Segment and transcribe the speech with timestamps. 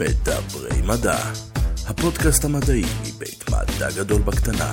[0.00, 1.18] מדברי מדע,
[1.88, 4.72] הפודקאסט המדעי מבית מדע גדול בקטנה.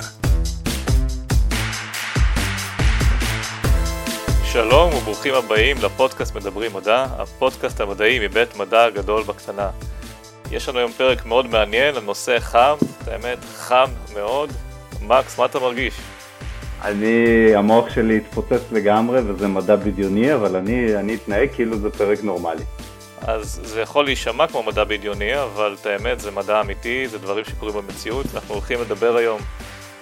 [4.43, 9.69] שלום וברוכים הבאים לפודקאסט מדברים מדע, הפודקאסט המדעי מבית מדע גדול בקטנה.
[10.51, 12.75] יש לנו היום פרק מאוד מעניין על נושא חם,
[13.07, 14.51] האמת חם מאוד.
[15.01, 15.93] מקס, מה אתה מרגיש?
[16.83, 22.23] אני, המוח שלי התפוצץ לגמרי וזה מדע בדיוני, אבל אני, אני אתנהג כאילו זה פרק
[22.23, 22.63] נורמלי.
[23.27, 27.45] אז זה יכול להישמע כמו מדע בדיוני, אבל את האמת זה מדע אמיתי, זה דברים
[27.45, 28.25] שקורים במציאות.
[28.35, 29.41] אנחנו הולכים לדבר היום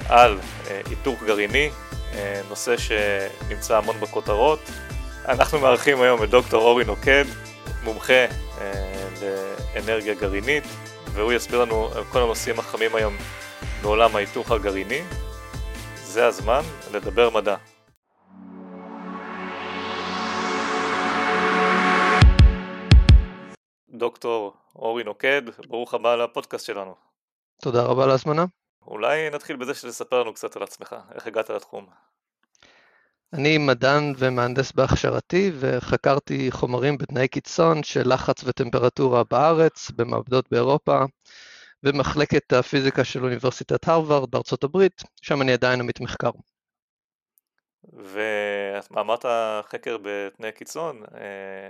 [0.09, 1.69] על אה, היתוך גרעיני,
[2.13, 4.59] אה, נושא שנמצא המון בכותרות.
[5.27, 7.25] אנחנו מארחים היום את דוקטור אורי נוקד,
[7.83, 8.25] מומחה
[8.61, 8.73] אה,
[9.75, 10.63] לאנרגיה גרעינית,
[11.13, 13.17] והוא יסביר לנו על כל הנושאים החמים היום
[13.81, 15.01] בעולם ההיתוך הגרעיני.
[15.95, 16.61] זה הזמן
[16.93, 17.55] לדבר מדע.
[23.97, 26.95] דוקטור אורי נוקד, ברוך הבא לפודקאסט שלנו.
[27.61, 28.45] תודה רבה על ההזמנה.
[28.87, 31.85] אולי נתחיל בזה שתספר לנו קצת על עצמך, איך הגעת לתחום.
[33.33, 41.03] אני מדען ומהנדס בהכשרתי וחקרתי חומרים בתנאי קיצון של לחץ וטמפרטורה בארץ, במעבדות באירופה,
[41.83, 46.31] במחלקת הפיזיקה של אוניברסיטת הרווארד בארצות הברית, שם אני עדיין עמית מחקר.
[47.95, 49.25] ואמרת
[49.69, 51.69] חקר בתנאי קיצון, אה,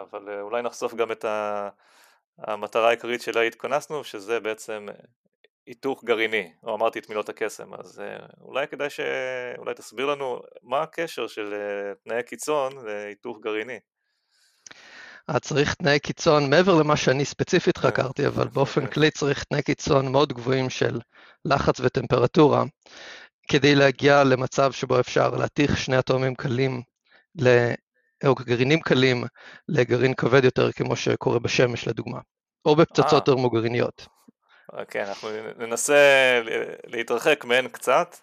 [0.00, 1.24] אבל אולי נחשוף גם את
[2.38, 4.86] המטרה העיקרית שלה התכנסנו, שזה בעצם
[5.66, 9.00] היתוך גרעיני, או אמרתי את מילות הקסם, אז אה, אולי כדאי ש...
[9.58, 13.78] אולי תסביר לנו מה הקשר של אה, תנאי קיצון להיתוך גרעיני.
[15.40, 20.32] צריך תנאי קיצון מעבר למה שאני ספציפית חקרתי, אבל באופן כללי צריך תנאי קיצון מאוד
[20.32, 21.00] גבוהים של
[21.44, 22.64] לחץ וטמפרטורה,
[23.48, 26.82] כדי להגיע למצב שבו אפשר להתיך שני אטומים קלים,
[28.26, 29.24] או גרעינים קלים,
[29.68, 32.18] לגרעין כבד יותר, כמו שקורה בשמש לדוגמה,
[32.64, 34.06] או בפצצות טרמוגרעיניות.
[34.72, 35.28] אוקיי, אנחנו
[35.58, 36.40] ננסה
[36.86, 38.16] להתרחק מהן קצת,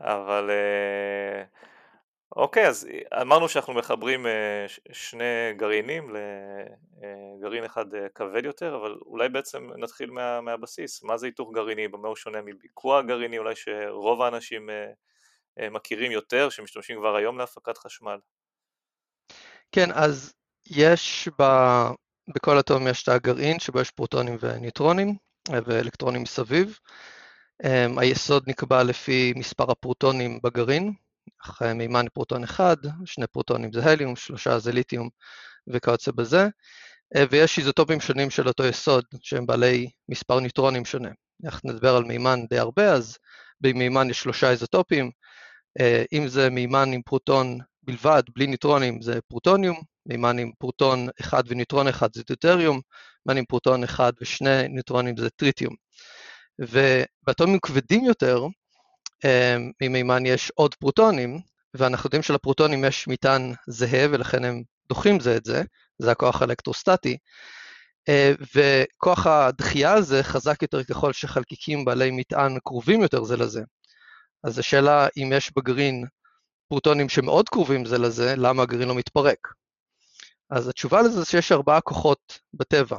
[0.00, 1.44] אבל אה,
[2.36, 2.88] אוקיי, אז
[3.20, 10.10] אמרנו שאנחנו מחברים אה, שני גרעינים לגרעין אה, אחד כבד יותר, אבל אולי בעצם נתחיל
[10.10, 14.70] מה, מהבסיס, מה זה היתוך גרעיני, במה הוא שונה מביקוע גרעיני, אולי שרוב האנשים
[15.70, 18.18] מכירים יותר, שמשתמשים כבר היום להפקת חשמל.
[19.72, 20.34] כן, אז
[20.70, 21.44] יש ב...
[22.34, 25.14] בכל אטום יש את הגרעין שבו יש פרוטונים וניוטרונים,
[25.66, 26.78] ואלקטרונים מסביב.
[27.98, 30.92] היסוד נקבע לפי מספר הפרוטונים בגרעין,
[31.46, 35.08] אך מימן פרוטון אחד, שני פרוטונים זה הליום, שלושה זה ליתיום
[35.66, 36.48] וכיוצא בזה,
[37.16, 41.10] אה, ויש איזוטופים שונים של אותו יסוד שהם בעלי מספר ניוטרונים שונה.
[41.44, 43.18] אנחנו נדבר על מימן די הרבה, אז
[43.60, 45.10] במימן יש שלושה איזוטופים,
[45.80, 51.42] אה, אם זה מימן עם פרוטון בלבד, בלי ניוטרונים, זה פרוטוניום, מימן עם פרוטון אחד
[51.46, 52.80] וניוטרון אחד זה דוטריום,
[53.26, 55.74] מימן עם פרוטון אחד ושני ניוטרונים זה טריטיום.
[56.58, 58.46] ובאטומים כבדים יותר,
[59.80, 61.40] ממימן יש עוד פרוטונים,
[61.74, 65.62] ואנחנו יודעים שלפרוטונים יש מטען זהה ולכן הם דוחים זה את זה,
[65.98, 67.16] זה הכוח האלקטרוסטטי,
[68.08, 73.62] אה, וכוח הדחייה הזה חזק יותר ככל שחלקיקים בעלי מטען קרובים יותר זה לזה.
[74.44, 76.04] אז השאלה אם יש בגרעין
[76.68, 79.48] פרוטונים שמאוד קרובים זה לזה, למה הגרעין לא מתפרק?
[80.50, 82.98] אז התשובה לזה זה שיש ארבעה כוחות בטבע.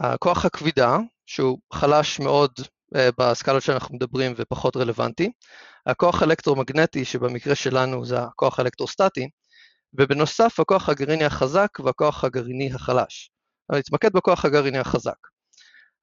[0.00, 2.52] הכוח הכבידה, שהוא חלש מאוד
[2.94, 5.32] בסקלות שאנחנו מדברים ופחות רלוונטי,
[5.86, 9.28] הכוח האלקטרומגנטי, שבמקרה שלנו זה הכוח האלקטרוסטטי,
[9.94, 13.30] ובנוסף הכוח הגרעיני החזק והכוח הגרעיני החלש.
[13.72, 15.16] אני אתמקד בכוח הגרעיני החזק.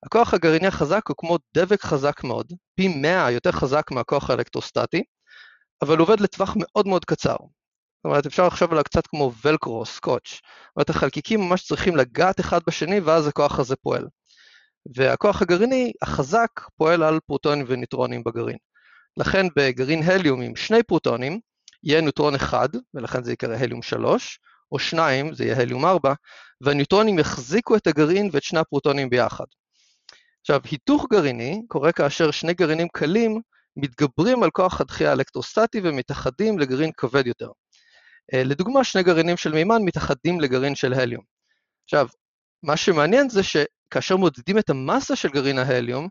[0.06, 5.04] הכוח הגרעיני החזק הוא כמו דבק חזק מאוד, פי 100 יותר חזק מהכוח האלקטרוסטטי,
[5.82, 7.36] אבל עובד לטווח מאוד מאוד קצר.
[7.40, 10.30] זאת אומרת, אפשר לחשוב עליו קצת כמו ולקרו, סקוץ'.
[10.30, 14.08] זאת אומרת, החלקיקים ממש צריכים לגעת אחד בשני, ואז הכוח הזה פועל.
[14.96, 18.58] והכוח הגרעיני החזק פועל על פרוטונים וניוטרונים בגרעין.
[19.18, 21.40] לכן בגרעין הליום עם שני פרוטונים,
[21.84, 24.40] יהיה ניוטרון אחד, ולכן זה יקרא הליום 3,
[24.72, 26.14] או שניים, זה יהיה הליום 4,
[26.62, 29.46] והניוטרונים יחזיקו את הגרעין ואת שני הפרוטונים ביחד.
[30.42, 33.42] עכשיו, היתוך גרעיני קורה כאשר שני גרעינים קלים
[33.78, 37.50] מתגברים על כוח הדחייה האלקטרוסטטי ומתאחדים לגרעין כבד יותר.
[38.34, 41.24] אה, לדוגמה, שני גרעינים של מימן מתאחדים לגרעין של הליום.
[41.86, 42.08] עכשיו,
[42.64, 46.08] מה שמעניין זה שכאשר מודדים את המסה של גרעין ההליום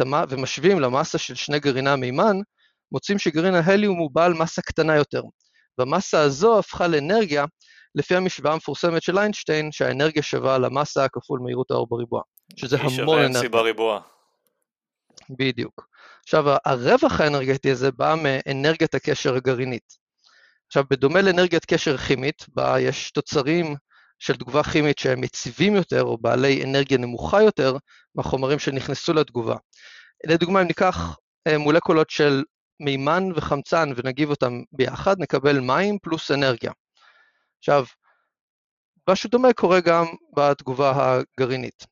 [0.00, 0.14] המ...
[0.28, 2.36] ומשווים למסה של שני גרעיני המימן,
[2.92, 5.22] מוצאים שגרעין ההליום הוא בעל מסה קטנה יותר.
[5.78, 7.44] והמסה הזו הפכה לאנרגיה
[7.94, 12.22] לפי המשוואה המפורסמת של איינשטיין, שהאנרגיה שווה למסה כפול מהירות האור בריבוע.
[12.56, 13.32] שזה המון אנרגיה.
[13.32, 14.00] שווה בריבוע.
[15.30, 15.88] בדיוק.
[16.24, 19.92] עכשיו, הרווח האנרגטי הזה בא מאנרגיית הקשר הגרעינית.
[20.66, 23.76] עכשיו, בדומה לאנרגיית קשר כימית, בה יש תוצרים
[24.18, 27.76] של תגובה כימית שהם יציבים יותר או בעלי אנרגיה נמוכה יותר
[28.14, 29.56] מהחומרים שנכנסו לתגובה.
[30.26, 31.16] לדוגמה, אם ניקח
[31.46, 32.44] אה, מולקולות של
[32.80, 36.72] מימן וחמצן ונגיב אותם ביחד, נקבל מים פלוס אנרגיה.
[37.58, 37.84] עכשיו,
[39.08, 40.06] משהו דומה קורה גם
[40.36, 41.86] בתגובה הגרעינית.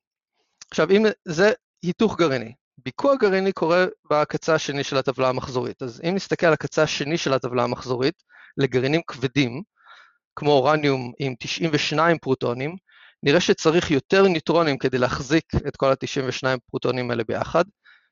[0.71, 1.51] עכשיו, אם זה
[1.83, 5.81] היתוך גרעיני, ביקוע גרעיני קורה בקצה השני של הטבלה המחזורית.
[5.81, 8.23] אז אם נסתכל על הקצה השני של הטבלה המחזורית,
[8.57, 9.63] לגרעינים כבדים,
[10.39, 12.75] כמו אורניום עם 92 פרוטונים,
[13.23, 17.63] נראה שצריך יותר ניוטרונים כדי להחזיק את כל ה-92 פרוטונים האלה ביחד.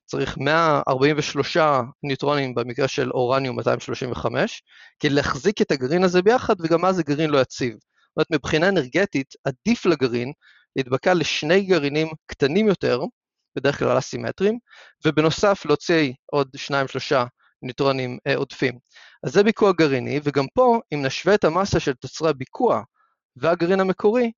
[0.06, 1.57] צריך 143
[2.04, 4.63] ניוטרונים במקרה של אורניום 235,
[5.00, 7.74] כדי להחזיק את הגרעין הזה ביחד, וגם אז הגרעין לא יציב.
[7.74, 10.31] זאת אומרת, מבחינה אנרגטית, עדיף לגרעין
[10.75, 13.01] להתבקע לשני גרעינים קטנים יותר,
[13.56, 14.57] בדרך כלל אסימטריים,
[15.06, 16.72] ובנוסף להוציא עוד 2-3
[17.12, 17.34] ניוטרונים
[18.27, 18.79] אה, עודפים.
[19.23, 22.81] אז זה ביקוע גרעיני, וגם פה, אם נשווה את המסה של תוצרי הביקוע
[23.35, 24.31] והגרעין המקורי,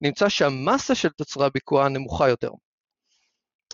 [0.00, 2.50] נמצא שהמסה של תוצרי הביקוע נמוכה יותר.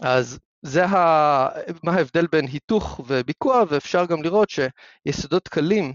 [0.03, 1.49] אז זה ה...
[1.85, 5.95] מה ההבדל בין היתוך וביקוע, ואפשר גם לראות שיסודות קלים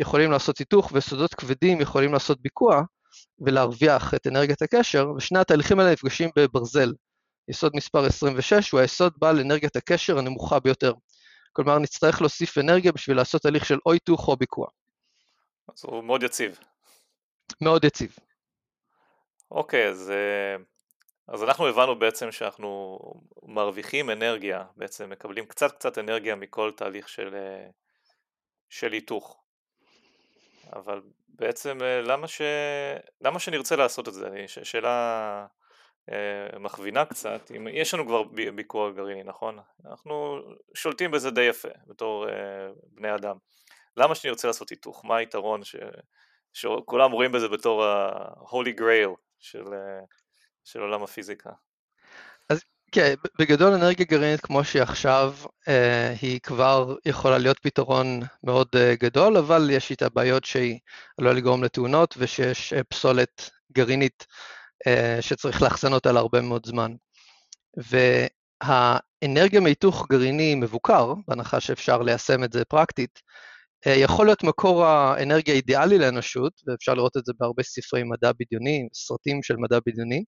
[0.00, 2.82] יכולים לעשות היתוך ויסודות כבדים יכולים לעשות ביקוע
[3.38, 6.92] ולהרוויח את אנרגיית הקשר, ושני התהליכים האלה נפגשים בברזל.
[7.48, 10.92] יסוד מספר 26 הוא היסוד בעל אנרגיית הקשר הנמוכה ביותר.
[11.52, 14.66] כלומר, נצטרך להוסיף אנרגיה בשביל לעשות הליך של או היתוך או ביקוע.
[15.68, 16.58] אז הוא מאוד יציב.
[17.60, 18.16] מאוד יציב.
[19.50, 20.56] אוקיי, אז, אה,
[21.28, 22.98] אז אנחנו הבנו בעצם שאנחנו
[23.42, 27.70] מרוויחים אנרגיה, בעצם מקבלים קצת קצת אנרגיה מכל תהליך של, אה,
[28.70, 29.42] של היתוך.
[30.72, 32.42] אבל בעצם אה, למה, ש...
[33.20, 34.44] למה שנרצה לעשות את זה?
[34.46, 35.46] שאלה אה,
[36.60, 38.22] מכווינה קצת, יש לנו כבר
[38.54, 39.58] ביקור גרעיני, נכון?
[39.90, 40.40] אנחנו
[40.74, 42.34] שולטים בזה די יפה בתור אה,
[42.92, 43.36] בני אדם.
[43.96, 45.04] למה שאני רוצה לעשות היתוך?
[45.04, 45.76] מה היתרון ש...
[46.52, 50.04] שכולם רואים בזה בתור ה-holy grail של, אה,
[50.64, 51.50] של עולם הפיזיקה?
[52.48, 55.34] אז כן, בגדול אנרגיה גרעינית כמו שהיא עכשיו,
[56.22, 60.78] היא כבר יכולה להיות פתרון מאוד גדול, אבל יש איתה בעיות שהיא
[61.18, 64.34] עלולה לגרום לתאונות ושיש פסולת גרעינית אה,
[65.20, 66.92] שצריך לאחסן אותה להרבה מאוד זמן.
[68.62, 73.20] והאנרגיה מהיתוך גרעיני מבוקר, בהנחה שאפשר ליישם את זה פרקטית,
[73.86, 78.88] אה, יכול להיות מקור האנרגיה האידיאלי לאנושות, ואפשר לראות את זה בהרבה ספרי מדע בדיוני,
[78.94, 80.24] סרטים של מדע בדיוני,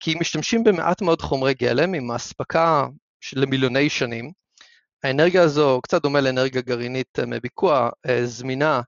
[0.00, 2.86] כי משתמשים במעט מאוד חומרי גלם עם אספקה
[3.34, 4.32] למיליוני שנים.
[5.04, 7.90] האנרגיה הזו, קצת דומה לאנרגיה גרעינית אה, מביקוע,
[8.24, 8.80] זמינה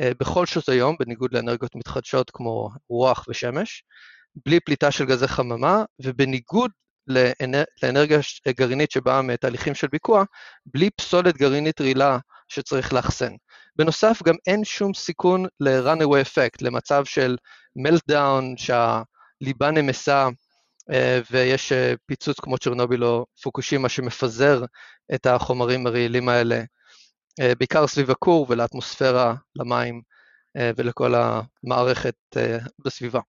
[0.00, 3.84] בכל שעות היום, בניגוד לאנרגיות מתחדשות כמו רוח ושמש,
[4.46, 6.70] בלי פליטה של גזי חממה, ובניגוד
[7.06, 7.64] לאנר...
[7.82, 8.18] לאנרגיה
[8.48, 10.24] גרעינית שבאה מתהליכים של ביקוע,
[10.66, 12.18] בלי פסולת גרעינית רעילה
[12.48, 13.32] שצריך לאחסן.
[13.76, 17.36] בנוסף, גם אין שום סיכון ל-runaway effect, למצב של
[17.78, 20.28] meltdown, שהליבה נמסה
[20.90, 24.64] אה, ויש אה, פיצוץ כמו צ'רנוביל או פוקושימה שמפזר
[25.14, 26.62] את החומרים הרעילים האלה,
[27.40, 30.02] אה, בעיקר סביב הכור ולאטמוספירה, למים
[30.76, 32.14] ולכל המערכת
[32.84, 33.20] בסביבה.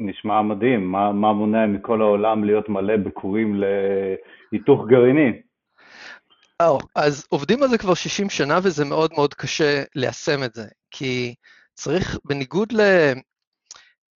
[0.00, 3.62] נשמע מדהים, מה, מה מונע מכל העולם להיות מלא בכורים
[4.52, 5.42] להיתוך גרעיני?
[6.62, 10.64] Oh, אז עובדים על זה כבר 60 שנה וזה מאוד מאוד קשה ליישם את זה,
[10.90, 11.34] כי
[11.74, 12.80] צריך, בניגוד ל...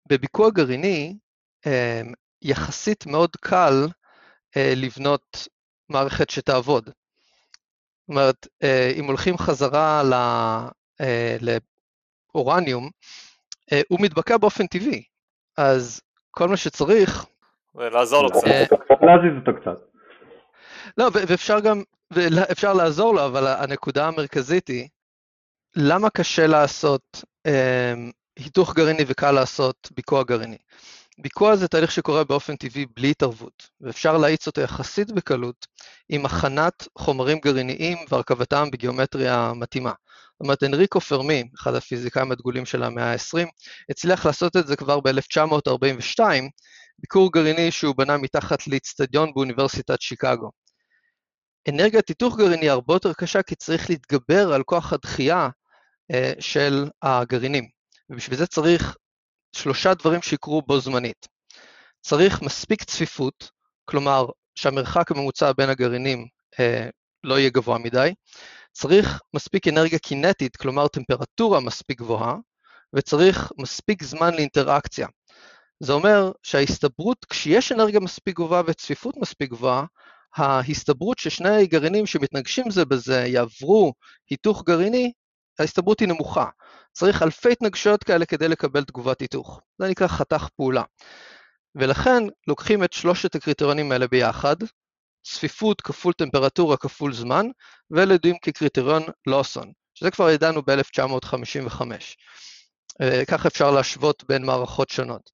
[0.10, 1.18] בביקוע גרעיני,
[1.66, 3.88] אמ, יחסית מאוד קל
[4.58, 5.48] אה, לבנות
[5.90, 6.86] מערכת שתעבוד.
[6.86, 10.02] זאת אומרת, אה, אם הולכים חזרה
[11.02, 11.38] אה,
[12.36, 12.90] לאורניום,
[13.88, 15.04] הוא מתבקע באופן טבעי.
[15.58, 17.26] אז כל מה שצריך...
[17.76, 18.46] ולעזור לו קצת.
[19.02, 19.94] להזיז אותו קצת.
[20.98, 21.84] לא, ואפשר גם,
[22.52, 24.88] אפשר לעזור לו, אבל הנקודה המרכזית היא,
[25.76, 27.94] למה קשה לעשות אה,
[28.40, 30.58] היתוך גרעיני וקל לעשות ביקוע גרעיני?
[31.18, 35.68] ביקוע זה תהליך שקורה באופן טבעי בלי התערבות, ואפשר להאיץ אותו יחסית בקלות
[36.10, 39.92] עם הכנת חומרים גרעיניים והרכבתם בגיאומטריה מתאימה.
[40.44, 43.48] אומרת, אנריקו פרמי, אחד הפיזיקאים הדגולים של המאה ה-20,
[43.90, 46.20] הצליח לעשות את זה כבר ב-1942,
[47.00, 50.52] ביקור גרעיני שהוא בנה מתחת לאיצטדיון באוניברסיטת שיקגו.
[51.70, 55.50] אנרגיית היתוך גרעיני הרבה יותר קשה כי צריך להתגבר על כוח הדחייה
[56.12, 57.68] אה, של הגרעינים,
[58.10, 58.98] ובשביל זה צריך
[59.56, 61.28] שלושה דברים שיקרו בו זמנית.
[62.02, 63.50] צריך מספיק צפיפות,
[63.86, 66.28] כלומר שהמרחק הממוצע בין הגרעינים
[66.60, 66.90] אה,
[67.24, 68.14] לא יהיה גבוה מדי,
[68.74, 72.36] צריך מספיק אנרגיה קינטית, כלומר טמפרטורה מספיק גבוהה,
[72.96, 75.08] וצריך מספיק זמן לאינטראקציה.
[75.80, 79.86] זה אומר שההסתברות, כשיש אנרגיה מספיק גבוהה וצפיפות מספיק גבוהה,
[80.36, 83.94] ההסתברות ששני גרעינים שמתנגשים זה בזה יעברו
[84.30, 85.12] היתוך גרעיני
[85.60, 86.46] ההסתברות היא נמוכה.
[86.94, 89.62] צריך אלפי התנגשויות כאלה כדי לקבל תגובת היתוך.
[89.78, 90.84] זה נקרא חתך פעולה.
[91.76, 94.56] ולכן לוקחים את שלושת הקריטריונים האלה ביחד,
[95.24, 97.46] צפיפות כפול טמפרטורה כפול זמן,
[97.92, 101.82] ואלה ידועים כקריטריון לוסון, שזה כבר ידענו ב-1955.
[103.02, 105.32] אה, ככה אפשר להשוות בין מערכות שונות.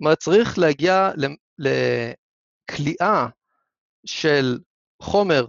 [0.00, 1.10] אומרת, צריך להגיע
[1.58, 3.26] לכליאה
[4.06, 4.58] של
[5.02, 5.46] חומר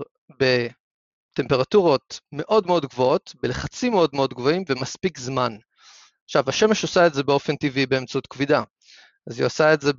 [1.33, 5.57] בטמפרטורות מאוד מאוד גבוהות, בלחצים מאוד מאוד גבוהים ומספיק זמן.
[6.25, 8.63] עכשיו, השמש עושה את זה באופן טבעי באמצעות כבידה.
[9.29, 9.91] אז היא עושה את זה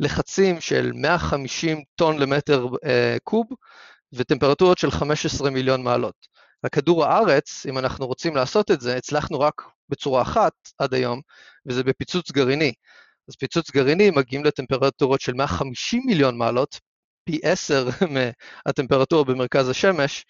[0.00, 3.46] בלחצים של 150 טון למטר אה, קוב
[4.12, 6.36] וטמפרטורות של 15 מיליון מעלות.
[6.64, 11.20] בכדור הארץ, אם אנחנו רוצים לעשות את זה, הצלחנו רק בצורה אחת עד היום,
[11.66, 12.72] וזה בפיצוץ גרעיני.
[13.28, 16.80] אז פיצוץ גרעיני מגיעים לטמפרטורות של 150 מיליון מעלות,
[17.24, 17.88] פי 10
[18.66, 20.24] מהטמפרטורה במרכז השמש,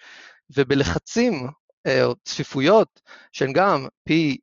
[0.57, 1.49] ובלחצים
[1.87, 3.01] אה, או צפיפויות
[3.33, 4.37] שהן גם פי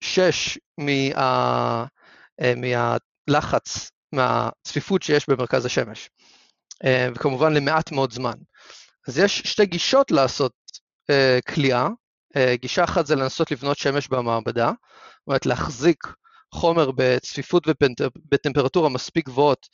[0.00, 1.86] 6 מה,
[2.40, 6.10] אה, מהלחץ, מהצפיפות שיש במרכז השמש,
[6.84, 8.34] אה, וכמובן למעט מאוד זמן.
[9.08, 10.52] אז יש שתי גישות לעשות
[11.48, 11.88] כליאה,
[12.54, 16.06] גישה אחת זה לנסות לבנות שמש במעבדה, זאת אומרת להחזיק
[16.54, 19.66] חומר בצפיפות ובטמפרטורה מספיק גבוהות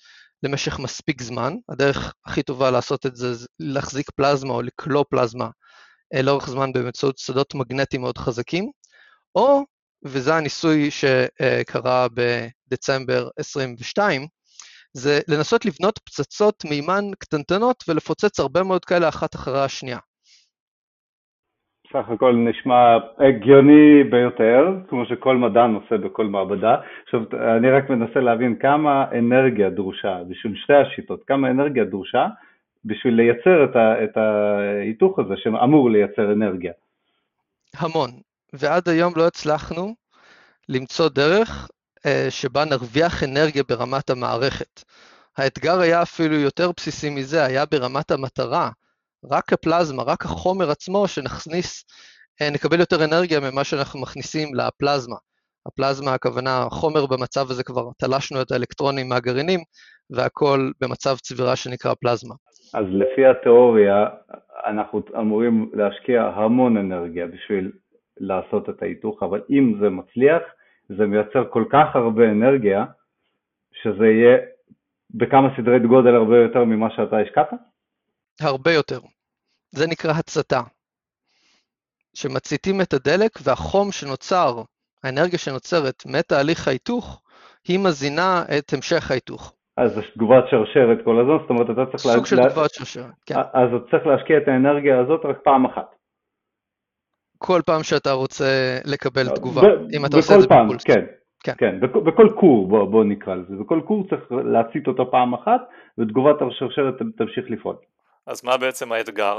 [0.43, 1.55] למשך מספיק זמן.
[1.69, 5.49] הדרך הכי טובה לעשות את זה להחזיק פלזמה או לקלוא פלזמה
[6.15, 8.71] אה, לאורך זמן באמצעות שדות מגנטיים מאוד חזקים,
[9.35, 9.65] או,
[10.05, 12.07] וזה הניסוי שקרה
[12.71, 14.23] בדצמבר 22,
[14.93, 19.99] זה לנסות לבנות פצצות מימן קטנטנות ולפוצץ הרבה מאוד כאלה אחת אחרי השנייה.
[21.93, 26.77] סך הכל נשמע הגיוני ביותר, כמו שכל מדען עושה בכל מעבדה.
[27.05, 27.21] עכשיו,
[27.59, 32.27] אני רק מנסה להבין כמה אנרגיה דרושה בשביל שתי השיטות, כמה אנרגיה דרושה
[32.85, 36.73] בשביל לייצר את, ה, את ההיתוך הזה שאמור לייצר אנרגיה.
[37.79, 38.11] המון,
[38.53, 39.95] ועד היום לא הצלחנו
[40.69, 41.69] למצוא דרך
[42.31, 44.83] שבה נרוויח אנרגיה ברמת המערכת.
[45.39, 48.71] האתגר היה אפילו יותר בסיסי מזה, היה ברמת המטרה.
[49.31, 51.85] רק הפלזמה, רק החומר עצמו, שנכניס,
[52.43, 55.17] אה, נקבל יותר אנרגיה ממה שאנחנו מכניסים לפלזמה.
[55.67, 59.61] הפלזמה, הכוונה, חומר במצב הזה כבר תלשנו את האלקטרונים מהגרעינים,
[60.11, 62.35] והכל במצב צבירה שנקרא פלזמה.
[62.75, 64.07] אז לפי התיאוריה,
[64.67, 67.73] אנחנו אמורים להשקיע המון אנרגיה בשביל
[68.21, 70.43] לעשות את ההיתוך, אבל אם זה מצליח,
[70.89, 72.85] זה מייצר כל כך הרבה אנרגיה,
[73.73, 74.39] שזה יהיה
[75.11, 77.51] בכמה סדרי גודל הרבה יותר ממה שאתה השקעת?
[78.41, 79.01] הרבה יותר.
[79.71, 80.61] זה נקרא הצתה.
[82.15, 84.63] שמציתים את הדלק והחום שנוצר,
[85.05, 87.23] האנרגיה שנוצרת מתהליך ההיתוך,
[87.69, 89.55] היא מזינה את המשך ההיתוך.
[89.77, 92.15] אז זה תגובת שרשרת כל הזמן, זאת אומרת אתה צריך...
[92.15, 92.27] סוג לה...
[92.27, 92.51] של לה...
[92.51, 93.35] תגובת שרשרת, כן.
[93.35, 95.98] אז אתה צריך להשקיע את האנרגיה הזאת רק פעם אחת.
[97.39, 99.63] כל פעם שאתה רוצה לקבל לא, תגובה,
[99.97, 100.85] אם אתה עושה את זה פעם, בפולס.
[100.85, 101.05] כן,
[101.45, 101.53] כן.
[101.59, 105.61] כן, בכ- בכל קור, בוא, בוא נקרא לזה, בכל קור צריך להצית אותו פעם אחת,
[105.99, 107.77] ותגובת השרשרת תמשיך לפעול.
[108.27, 109.39] אז מה בעצם האתגר?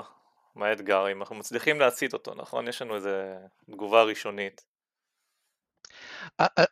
[0.56, 1.12] מה האתגר?
[1.12, 2.68] אם אנחנו מצליחים להצית אותו, נכון?
[2.68, 3.10] יש לנו איזו
[3.72, 4.62] תגובה ראשונית.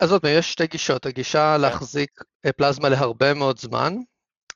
[0.02, 1.62] אז עוד פעם, יש שתי גישות, הגישה כן.
[1.62, 2.12] להחזיק
[2.46, 3.94] אה, פלזמה להרבה מאוד זמן,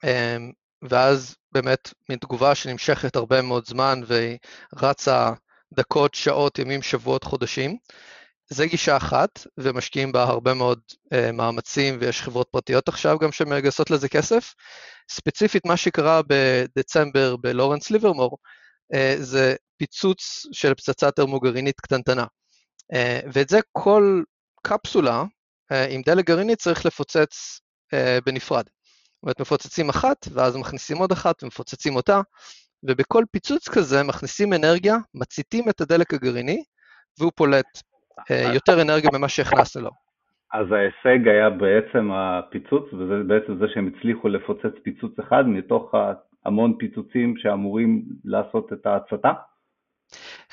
[0.03, 0.51] אמ,
[0.81, 4.37] ואז באמת מין תגובה שנמשכת הרבה מאוד זמן והיא
[4.81, 5.29] רצה
[5.73, 7.77] דקות, שעות, ימים, שבועות, חודשים.
[8.49, 10.79] זה גישה אחת, ומשקיעים בה הרבה מאוד
[11.13, 14.53] uh, מאמצים, ויש חברות פרטיות עכשיו גם שמגייסות לזה כסף.
[15.11, 18.37] ספציפית, מה שקרה בדצמבר בלורנס ליברמור,
[18.93, 22.25] uh, זה פיצוץ של פצצה טרמוגרעינית קטנטנה.
[22.93, 24.23] Uh, ואת זה כל
[24.63, 27.59] קפסולה uh, עם דלק גרעיני צריך לפוצץ
[27.93, 28.65] uh, בנפרד.
[28.65, 32.21] זאת אומרת, מפוצצים אחת, ואז מכניסים עוד אחת ומפוצצים אותה,
[32.83, 36.63] ובכל פיצוץ כזה מכניסים אנרגיה, מציתים את הדלק הגרעיני,
[37.19, 37.81] והוא פולט
[38.31, 39.91] אה, יותר אנרגיה ממה שהכנסנו לו.
[40.53, 45.95] אז ההישג היה בעצם הפיצוץ, וזה בעצם זה שהם הצליחו לפוצץ פיצוץ אחד מתוך
[46.45, 49.31] המון פיצוצים שאמורים לעשות את ההצתה?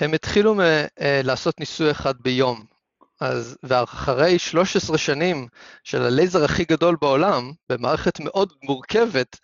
[0.01, 0.61] הם התחילו מ-
[1.01, 2.57] אה, לעשות ניסוי אחד ביום.
[3.21, 5.47] אז, ואחרי 13 שנים
[5.85, 9.37] של הלייזר הכי גדול בעולם, במערכת מאוד מורכבת,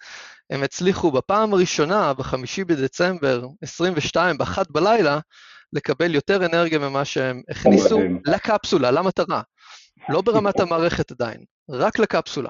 [0.51, 5.19] הם הצליחו בפעם הראשונה, בחמישי בדצמבר 22, באחת בלילה,
[5.73, 9.43] לקבל יותר אנרגיה ממה שהם הכניסו לקפסולה, למטרה.
[10.09, 12.49] לא ברמת המערכת עדיין, רק לקפסולה.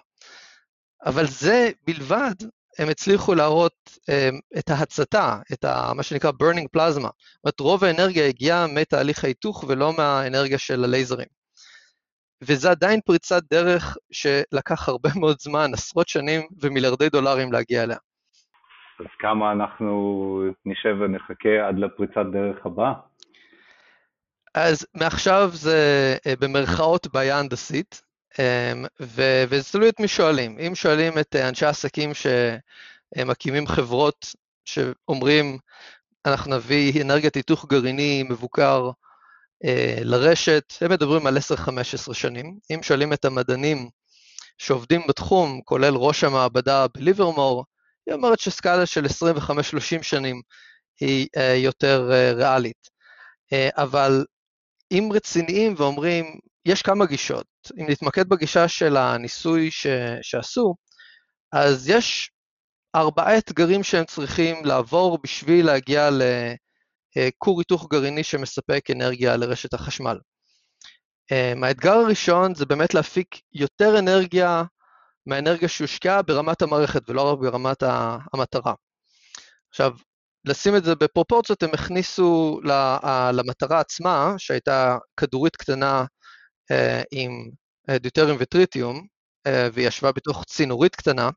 [1.06, 2.34] אבל זה בלבד,
[2.78, 7.00] הם הצליחו להראות um, את ההצתה, את ה, מה שנקרא burning plasma.
[7.00, 11.26] זאת אומרת, רוב האנרגיה הגיעה מתהליך ההיתוך ולא מהאנרגיה של הלייזרים.
[12.42, 17.96] וזה עדיין פריצת דרך שלקח הרבה מאוד זמן, עשרות שנים ומיליארדי דולרים להגיע אליה.
[19.00, 22.92] אז כמה אנחנו נשב ונחכה עד לפריצת דרך הבאה?
[24.54, 25.78] אז מעכשיו זה
[26.40, 28.02] במרכאות בעיה הנדסית,
[29.00, 30.58] וזה תלוי את מי שואלים.
[30.58, 34.26] אם שואלים את אנשי העסקים שמקימים חברות
[34.64, 35.58] שאומרים,
[36.26, 39.03] אנחנו נביא אנרגיית היתוך גרעיני מבוקר אה,
[40.04, 42.58] לרשת, הם מדברים על 10-15 שנים.
[42.74, 43.88] אם שואלים את המדענים
[44.58, 47.64] שעובדים בתחום, כולל ראש המעבדה בליברמור,
[48.06, 50.42] היא אומרת שסקאלה של 25-30 שנים
[51.00, 52.94] היא אה, יותר אה, ריאלית.
[53.76, 54.24] אבל
[54.92, 57.46] אם רציניים ואומרים, יש כמה גישות,
[57.80, 59.86] אם נתמקד בגישה של הניסוי ש,
[60.22, 60.74] שעשו,
[61.52, 62.30] אז יש
[62.96, 66.10] ארבעה אתגרים שהם צריכים לעבור בשביל להגיע
[67.16, 70.18] לכור היתוך גרעיני שמספק אנרגיה לרשת החשמל.
[71.32, 74.62] אמ, האתגר הראשון זה באמת להפיק יותר אנרגיה
[75.26, 77.82] מהאנרגיה שהושקעה ברמת המערכת ולא רק ברמת
[78.32, 78.74] המטרה.
[79.70, 79.92] עכשיו,
[80.44, 82.60] לשים את זה בפרופורציות, הם הכניסו
[83.32, 86.04] למטרה עצמה, שהייתה כדורית קטנה
[86.70, 87.50] אה, עם
[88.00, 89.06] דיוטריום וטריטיום,
[89.46, 91.30] אה, והיא ישבה בתוך צינורית קטנה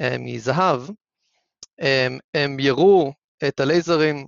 [0.00, 0.82] אה, מזהב,
[2.34, 3.12] הם יראו
[3.48, 4.26] את הלייזרים,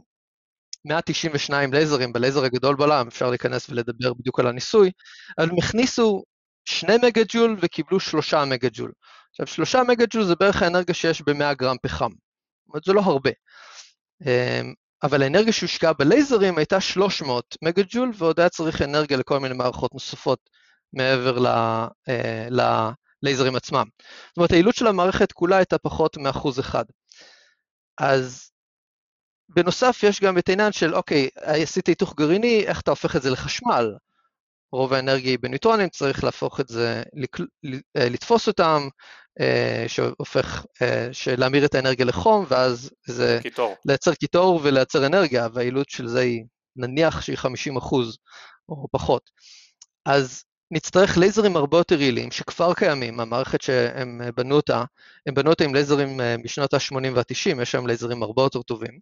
[0.88, 4.90] 192 לייזרים בלייזר הגדול בעולם, אפשר להיכנס ולדבר בדיוק על הניסוי,
[5.38, 6.24] אבל הם הכניסו
[6.64, 8.92] 2 מגה ג'ול וקיבלו 3 מגה ג'ול.
[9.30, 12.10] עכשיו, 3 מגה ג'ול זה בערך האנרגיה שיש ב-100 גרם פחם.
[12.10, 13.30] זאת אומרת, זה לא הרבה.
[15.02, 19.94] אבל האנרגיה שהושקעה בלייזרים הייתה 300 מגה ג'ול, ועוד היה צריך אנרגיה לכל מיני מערכות
[19.94, 20.38] נוספות
[20.92, 21.38] מעבר
[23.22, 23.84] ללייזרים עצמם.
[24.28, 26.84] זאת אומרת, היעילות של המערכת כולה הייתה פחות מאחוז אחד.
[27.98, 28.50] אז
[29.48, 33.30] בנוסף, יש גם את העניין של, אוקיי, עשית היתוך גרעיני, איך אתה הופך את זה
[33.30, 33.94] לחשמל?
[34.72, 37.02] רוב האנרגיה היא בניוטרונים, צריך להפוך את זה,
[37.96, 38.88] אה, לתפוס אותם,
[39.40, 43.38] אה, שהופך, אה, להמיר את האנרגיה לחום, ואז זה...
[43.42, 43.76] קיטור.
[43.84, 46.44] לייצר קיטור ולייצר אנרגיה, והיעילות של זה היא,
[46.76, 48.18] נניח שהיא 50 אחוז
[48.68, 49.30] או פחות.
[50.04, 54.84] אז נצטרך לייזרים הרבה יותר יעילים, שכבר קיימים, המערכת שהם בנו אותה,
[55.26, 58.98] הם בנו אותה עם לייזרים משנות ה-80 וה-90, יש שם לייזרים הרבה יותר טובים.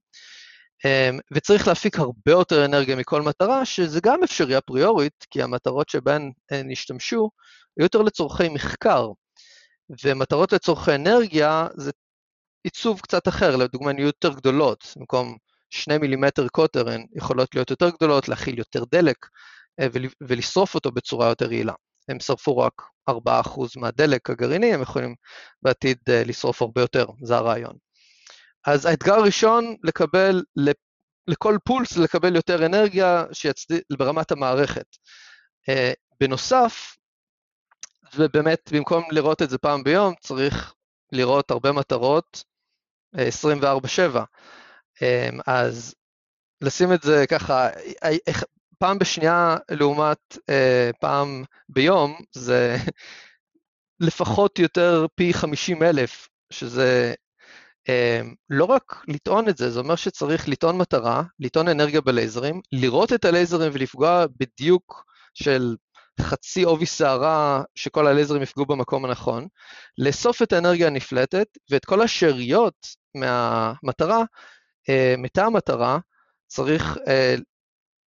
[0.84, 6.32] אמ, וצריך להפיק הרבה יותר אנרגיה מכל מטרה, שזה גם אפשרי אפריורית, כי המטרות שבהן
[6.50, 7.30] הן השתמשו
[7.76, 9.08] היו יותר לצורכי מחקר,
[10.04, 11.90] ומטרות לצורכי אנרגיה זה
[12.64, 15.36] עיצוב קצת אחר, לדוגמה הן יהיו יותר גדולות, במקום
[15.70, 19.16] 2 מילימטר קוטר הן יכולות להיות יותר גדולות, להכיל יותר דלק
[19.80, 19.86] אה,
[20.22, 21.72] ולשרוף אותו בצורה יותר יעילה.
[22.08, 23.12] הם שרפו רק 4%
[23.76, 25.14] מהדלק הגרעיני, הם יכולים
[25.62, 27.85] בעתיד אה, לשרוף הרבה יותר, זה הרעיון.
[28.66, 30.42] אז האתגר הראשון, לקבל,
[31.26, 34.86] לכל פולס לקבל יותר אנרגיה שיצדיק ברמת המערכת.
[35.70, 36.96] Uh, בנוסף,
[38.14, 40.74] ובאמת במקום לראות את זה פעם ביום, צריך
[41.12, 42.44] לראות הרבה מטרות
[43.14, 43.18] 24/7.
[43.18, 44.18] Uh,
[44.98, 45.94] um, אז
[46.60, 47.68] לשים את זה ככה,
[48.78, 50.38] פעם בשנייה לעומת
[51.00, 52.76] פעם ביום, זה
[54.06, 57.14] לפחות יותר פי 50 אלף, שזה
[58.50, 63.24] לא רק לטעון את זה, זה אומר שצריך לטעון מטרה, לטעון אנרגיה בלייזרים, לראות את
[63.24, 65.76] הלייזרים ולפגוע בדיוק של
[66.20, 69.46] חצי עובי שערה שכל הלייזרים יפגעו במקום הנכון,
[69.98, 74.22] לאסוף את האנרגיה הנפלטת ואת כל השאריות מהמטרה,
[74.88, 75.98] אה, מתא המטרה,
[76.46, 77.34] צריך אה,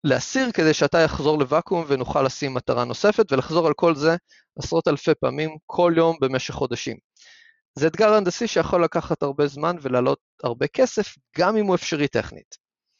[0.04, 4.16] להסיר כדי שאתה יחזור לוואקום ונוכל לשים מטרה נוספת ולחזור על כל זה
[4.60, 7.09] עשרות אלפי פעמים כל יום במשך חודשים.
[7.80, 12.58] זה אתגר הנדסי שיכול לקחת הרבה זמן ולעלות הרבה כסף, גם אם הוא אפשרי טכנית.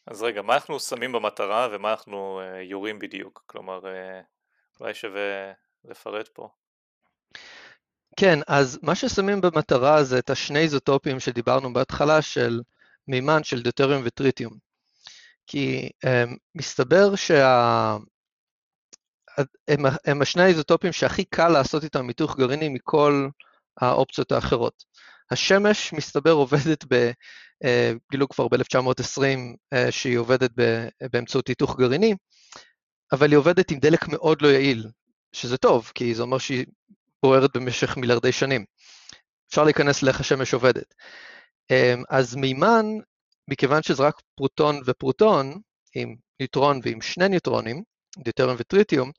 [0.08, 3.44] אז רגע, מה אנחנו שמים במטרה ומה אנחנו uh, יורים בדיוק?
[3.46, 4.24] כלומר, uh,
[4.80, 5.52] אולי שווה
[5.86, 6.50] לפרט פה.
[8.16, 12.62] כן, אז מה ששמים במטרה זה את השני איזוטופים שדיברנו בהתחלה של
[13.08, 14.54] מימן של דוטריום וטריטיום.
[15.48, 17.98] כי um, מסתבר שה...
[19.68, 23.28] הם, הם השני האיזוטופים שהכי קל לעשות איתם מיתוך גרעיני מכל
[23.82, 24.84] האופציות האחרות.
[25.32, 27.12] השמש, מסתבר, עובדת, ב,
[27.64, 29.24] אה, גילו כבר ב-1920
[29.74, 30.52] אה, שהיא עובדת
[31.14, 32.16] באמצעות היתוך גרעיני,
[33.12, 34.88] אבל היא עובדת עם דלק מאוד לא יעיל,
[35.34, 36.66] שזה טוב, כי זה אומר שהיא
[37.24, 38.66] בוערת במשך מיליארדי שנים.
[39.50, 40.94] אפשר להיכנס לאיך השמש עובדת.
[41.72, 42.86] אה, אז מימן,
[43.48, 45.62] מכיוון שזה רק פרוטון ופרוטון,
[45.96, 47.84] עם ניוטרון ועם שני ניוטרונים,
[48.24, 49.12] דיוטריום וטריטיום,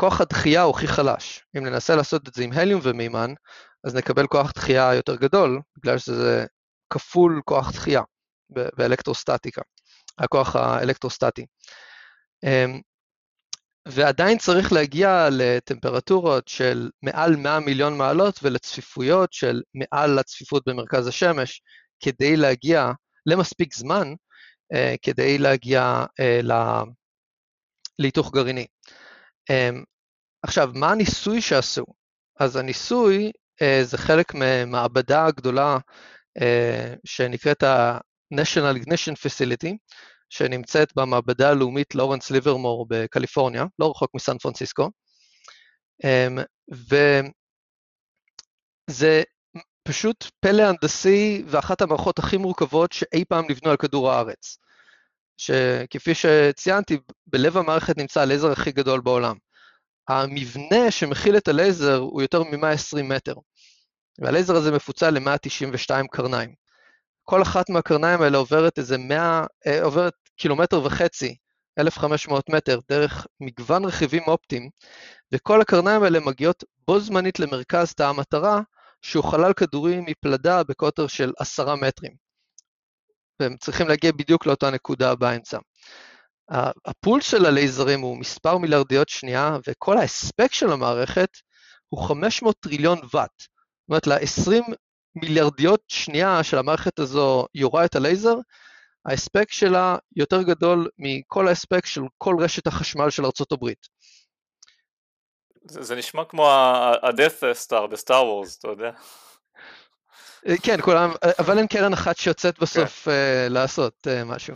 [0.00, 1.44] כוח הדחייה הוא הכי חלש.
[1.58, 3.34] אם ננסה לעשות את זה עם הליום ומימן,
[3.84, 6.46] אז נקבל כוח דחייה יותר גדול, בגלל שזה
[6.90, 8.02] כפול כוח דחייה
[8.50, 9.62] באלקטרוסטטיקה,
[10.18, 11.46] הכוח האלקטרוסטטי.
[12.44, 12.80] אמ,
[13.88, 21.62] ועדיין צריך להגיע לטמפרטורות של מעל 100 מיליון מעלות ולצפיפויות של מעל הצפיפות במרכז השמש,
[22.00, 22.90] כדי להגיע
[23.26, 24.08] למספיק זמן,
[24.74, 26.40] אה, כדי להגיע אה,
[27.98, 28.66] להיתוך גרעיני.
[30.42, 31.84] עכשיו, מה הניסוי שעשו?
[32.40, 33.32] אז הניסוי
[33.82, 35.78] זה חלק ממעבדה גדולה
[37.04, 39.74] שנקראת ה-National Ignition Facility,
[40.30, 44.90] שנמצאת במעבדה הלאומית לורנס ליברמור בקליפורניה, לא רחוק מסן פרנסיסקו.
[48.90, 49.22] וזה
[49.82, 54.58] פשוט פלא הנדסי ואחת המערכות הכי מורכבות שאי פעם נבנו על כדור הארץ.
[55.36, 59.36] שכפי שציינתי, בלב המערכת נמצא הלייזר הכי גדול בעולם.
[60.08, 63.34] המבנה שמכיל את הלייזר הוא יותר מ-120 מטר,
[64.18, 66.54] והלייזר הזה מפוצל ל-192 קרניים.
[67.24, 71.36] כל אחת מהקרניים האלה עוברת איזה 100, אה, עוברת קילומטר וחצי,
[71.78, 74.70] 1,500 מטר, דרך מגוון רכיבים אופטיים,
[75.32, 78.60] וכל הקרניים האלה מגיעות בו זמנית למרכז תא המטרה,
[79.02, 82.12] שהוא חלל כדורי מפלדה בקוטר של עשרה מטרים.
[83.40, 85.58] והם צריכים להגיע בדיוק לאותה נקודה באמצע.
[86.84, 91.28] הפול של הלייזרים הוא מספר מיליארדיות שנייה, וכל ההספק של המערכת
[91.88, 93.40] הוא 500 טריליון ואט.
[93.40, 94.74] זאת אומרת, ל-20
[95.14, 98.34] מיליארדיות שנייה של המערכת הזו יורה את הלייזר,
[99.06, 103.86] ההספק שלה יותר גדול מכל ההספק של כל רשת החשמל של ארצות הברית.
[105.64, 108.90] זה, זה נשמע כמו ה-Death Star ב Star Wars, אתה יודע.
[110.48, 113.10] אה, כן, כולם, אבל אין קרן אחת שיוצאת בסוף כן.
[113.10, 114.54] אה, לעשות אה, משהו.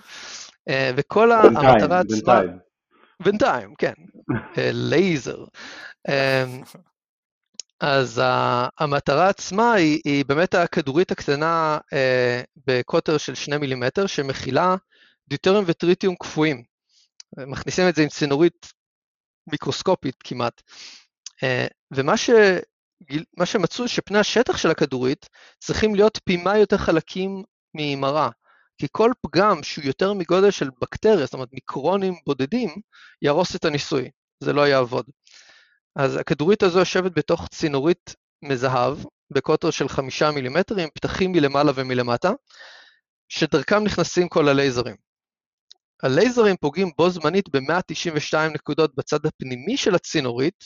[0.70, 2.00] אה, וכל המטרה עצמה...
[2.02, 2.58] בינתיים.
[3.22, 3.92] בינתיים, כן.
[4.90, 5.44] לייזר.
[6.08, 6.78] אה,
[7.80, 8.22] אז אה,
[8.78, 11.78] המטרה עצמה היא, היא באמת הכדורית הקטנה
[12.66, 14.76] בקוטר של שני מילימטר, שמכילה
[15.28, 16.62] דיוטריום וטריטיום קפואים.
[17.38, 18.72] מכניסים את זה עם צינורית
[19.46, 20.62] מיקרוסקופית כמעט.
[21.90, 22.30] ומה ש...
[23.36, 27.42] מה שמצאו שפני השטח של הכדורית צריכים להיות פי מה יותר חלקים
[27.74, 28.28] ממראה,
[28.82, 32.70] כי כל פגם שהוא יותר מגודל של בקטריה, זאת אומרת מיקרונים בודדים,
[33.22, 35.06] יהרוס את הניסוי, זה לא יעבוד.
[35.96, 38.98] אז הכדורית הזו יושבת בתוך צינורית מזהב,
[39.30, 42.30] בקוטר של חמישה מילימטרים, פתחים מלמעלה ומלמטה,
[43.28, 44.96] שדרכם נכנסים כל הלייזרים.
[46.02, 50.64] הלייזרים פוגעים בו זמנית ב-192 נקודות בצד הפנימי של הצינורית,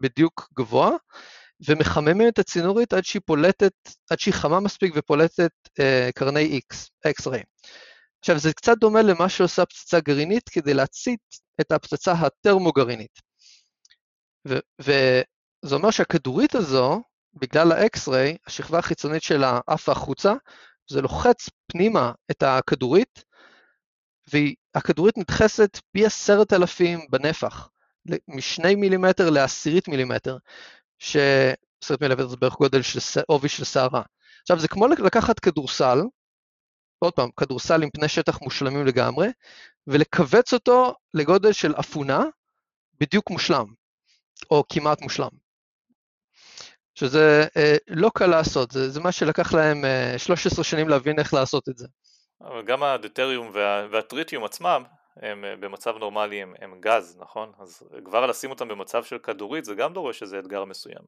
[0.00, 0.90] בדיוק גבוה,
[1.68, 3.72] ומחממים את הצינורית עד שהיא פולטת,
[4.10, 6.74] עד שהיא חמה מספיק ופולטת אה, קרני X,
[7.08, 7.42] X-ray.
[8.20, 11.20] עכשיו, זה קצת דומה למה שעושה פצצה גרעינית כדי להצית
[11.60, 13.20] את הפצצה הטרמוגרעינית.
[14.80, 17.02] וזה אומר שהכדורית הזו,
[17.34, 20.32] בגלל ה-X-ray, השכבה החיצונית שלה עפה החוצה,
[20.90, 23.24] זה לוחץ פנימה את הכדורית,
[24.32, 27.68] והכדורית נדחסת פי עשרת אלפים בנפח.
[28.28, 30.36] משני מילימטר לעשירית מילימטר,
[30.98, 34.02] שעשירית מילימטר זה בערך גודל של עובי של שערה.
[34.42, 35.98] עכשיו זה כמו לקחת כדורסל,
[36.98, 39.28] עוד פעם, כדורסל עם פני שטח מושלמים לגמרי,
[39.86, 42.24] ולכווץ אותו לגודל של אפונה
[43.00, 43.66] בדיוק מושלם,
[44.50, 45.28] או כמעט מושלם.
[46.94, 51.34] שזה אה, לא קל לעשות, זה, זה מה שלקח להם אה, 13 שנים להבין איך
[51.34, 51.86] לעשות את זה.
[52.40, 54.84] אבל גם הדטריום וה, והטריטיום עצמם,
[55.22, 57.52] הם אה, במצב נורמלי הם, הם גז, נכון?
[57.58, 61.02] אז כבר לשים אותם במצב של כדורית זה גם דורש איזה אתגר מסוים.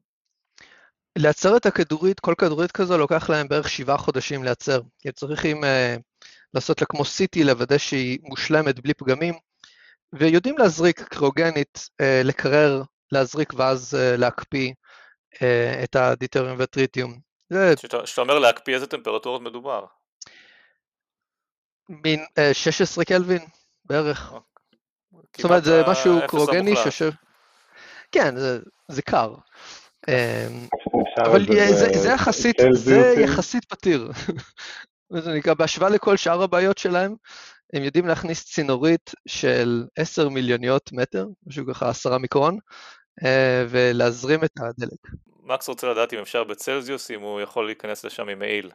[1.17, 4.81] לייצר את הכדורית, כל כדורית כזו לוקח להם בערך שבעה חודשים לייצר.
[4.99, 5.67] כי הם צריכים uh,
[6.53, 9.33] לעשות לה כמו CT, לוודא שהיא מושלמת בלי פגמים,
[10.13, 14.73] ויודעים להזריק קריאוגנית, uh, לקרר, להזריק ואז uh, להקפיא
[15.35, 15.39] uh,
[15.83, 17.19] את הדיטריום והטריטיום.
[18.03, 19.85] כשאתה אומר להקפיא, איזה טמפרטורות מדובר?
[21.89, 23.41] מין uh, 16 קלווין.
[23.85, 24.33] בערך.
[25.37, 27.11] זאת אומרת, זה משהו קרוגני שיושב...
[28.11, 29.33] כן, זה, זה קר.
[30.07, 30.67] אמ,
[31.17, 34.11] אבל זה, זה יחסית, זה יחסית פתיר.
[35.23, 37.15] זה נקרא, בהשוואה לכל שאר הבעיות שלהם,
[37.73, 42.57] הם יודעים להכניס צינורית של 10 מיליוניות מטר, משהו ככה 10 מיקרון,
[43.25, 44.99] אה, ולהזרים את הדלק.
[45.43, 48.71] מקס רוצה לדעת אם אפשר בצלזיוס, אם הוא יכול להיכנס לשם עם מעיל.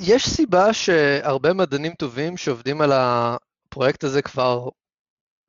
[0.00, 4.68] יש סיבה שהרבה מדענים טובים שעובדים על הפרויקט הזה כבר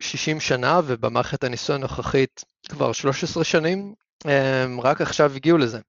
[0.01, 3.93] 60 שנה ובמערכת הניסוי הנוכחית כבר 13 שנים,
[4.25, 5.79] הם רק עכשיו הגיעו לזה.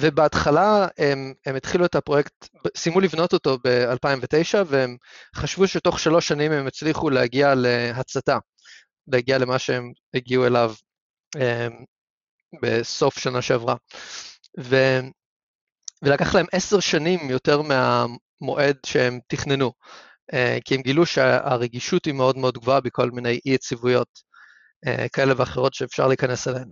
[0.00, 4.96] ובהתחלה הם, הם התחילו את הפרויקט, סיימו לבנות אותו ב-2009 והם
[5.36, 8.38] חשבו שתוך שלוש שנים הם הצליחו להגיע להצתה,
[9.08, 10.74] להגיע למה שהם הגיעו אליו
[12.62, 13.74] בסוף שנה שעברה.
[14.60, 14.76] ו,
[16.02, 19.72] ולקח להם עשר שנים יותר מהמועד שהם תכננו,
[20.32, 24.08] אה, כי הם גילו שהרגישות היא מאוד מאוד גבוהה בכל מיני אי יציבויות
[24.86, 26.68] אה, כאלה ואחרות שאפשר להיכנס אליהן.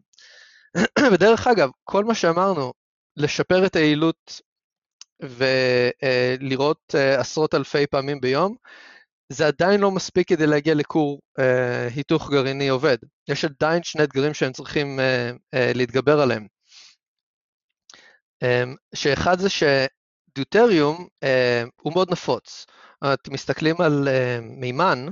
[1.12, 2.72] ודרך אגב, כל מה שאמרנו,
[3.16, 4.40] לשפר את היעילות
[5.22, 8.54] ולראות אה, עשרות אלפי פעמים ביום,
[9.32, 12.96] זה עדיין לא מספיק כדי להגיע לכור אה, היתוך גרעיני עובד.
[13.28, 16.46] יש עדיין שני אתגרים שהם צריכים אה, אה, להתגבר עליהם.
[18.42, 22.66] אה, שאחד זה שדיוטריום אה, הוא מאוד נפוץ.
[23.04, 25.06] אתם מסתכלים על אה, מימן,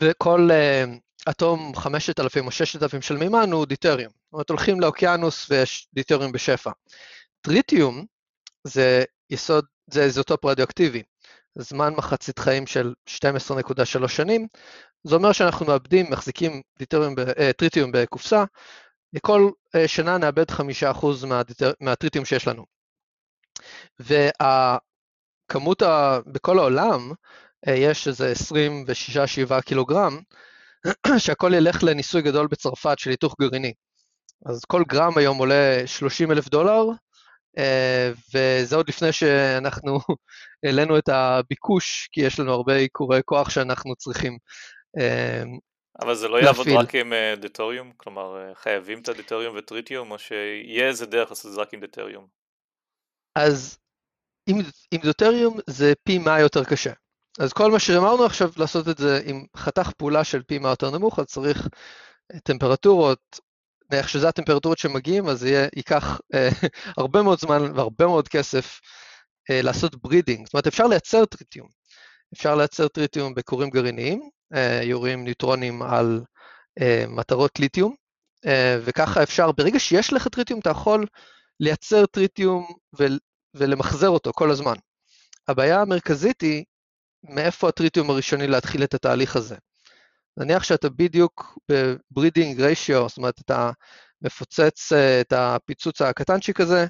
[0.00, 0.48] וכל
[1.30, 4.12] אטום 5,000 או 6,000 של מימן הוא דיטריום.
[4.24, 6.70] זאת אומרת, הולכים לאוקיינוס ויש דיטריום בשפע.
[7.40, 8.04] טריטיום
[8.64, 11.02] זה יסוד, זה איזוטופ רדיואקטיבי.
[11.58, 14.46] זמן מחצית חיים של 12.3 שנים,
[15.04, 18.44] זה אומר שאנחנו מאבדים, מחזיקים דיטריום, אה, טריטיום בקופסה,
[19.20, 22.64] כל אה, שנה נאבד 5% מהדיטר, מהטריטיום שיש לנו.
[23.98, 27.12] והכמות ה, בכל העולם,
[27.68, 28.32] אה, יש איזה
[29.48, 30.18] 26-7 קילוגרם,
[31.18, 33.72] שהכל ילך לניסוי גדול בצרפת של היתוך גרעיני.
[34.46, 36.84] אז כל גרם היום עולה 30 אלף דולר,
[37.58, 39.98] אה, וזה עוד לפני שאנחנו
[40.64, 44.38] העלינו את הביקוש, כי יש לנו הרבה עיקורי כוח שאנחנו צריכים
[46.02, 47.92] אבל זה לא יעבוד רק עם אה, דטוריום?
[47.96, 52.26] כלומר, חייבים את הדטוריום וטריטיום, או שיהיה איזה דרך לעשות את זה רק עם דטוריום?
[53.34, 53.78] אז
[54.46, 54.56] עם,
[54.90, 56.92] עם דוטריום זה פי מה יותר קשה.
[57.38, 60.90] אז כל מה שאמרנו עכשיו, לעשות את זה עם חתך פעולה של פי מה יותר
[60.90, 61.68] נמוך, אז צריך
[62.44, 63.40] טמפרטורות
[63.90, 66.48] ואיך שזה הטמפרטורות שמגיעים, אז יהיה, ייקח אה,
[66.98, 68.80] הרבה מאוד זמן והרבה מאוד כסף
[69.50, 70.46] אה, לעשות breeding.
[70.46, 71.68] זאת אומרת, אפשר לייצר טריטיום.
[72.34, 74.28] אפשר לייצר טריטיום בכורים גרעיניים, אה,
[74.82, 76.22] יורים ניוטרונים על
[76.80, 77.94] אה, מטרות ליתיום,
[78.46, 81.06] אה, וככה אפשר, ברגע שיש לך טריטיום, אתה יכול
[81.60, 82.66] לייצר טריטיום
[82.98, 83.18] ול,
[83.54, 84.74] ולמחזר אותו כל הזמן.
[85.48, 86.64] הבעיה המרכזית היא
[87.22, 89.56] מאיפה הטריטיום הראשוני להתחיל את התהליך הזה.
[90.36, 93.70] נניח שאתה בדיוק ב breeding ratio, זאת אומרת, אתה
[94.22, 96.86] מפוצץ אה, את הפיצוץ הקטנצ'יק הזה,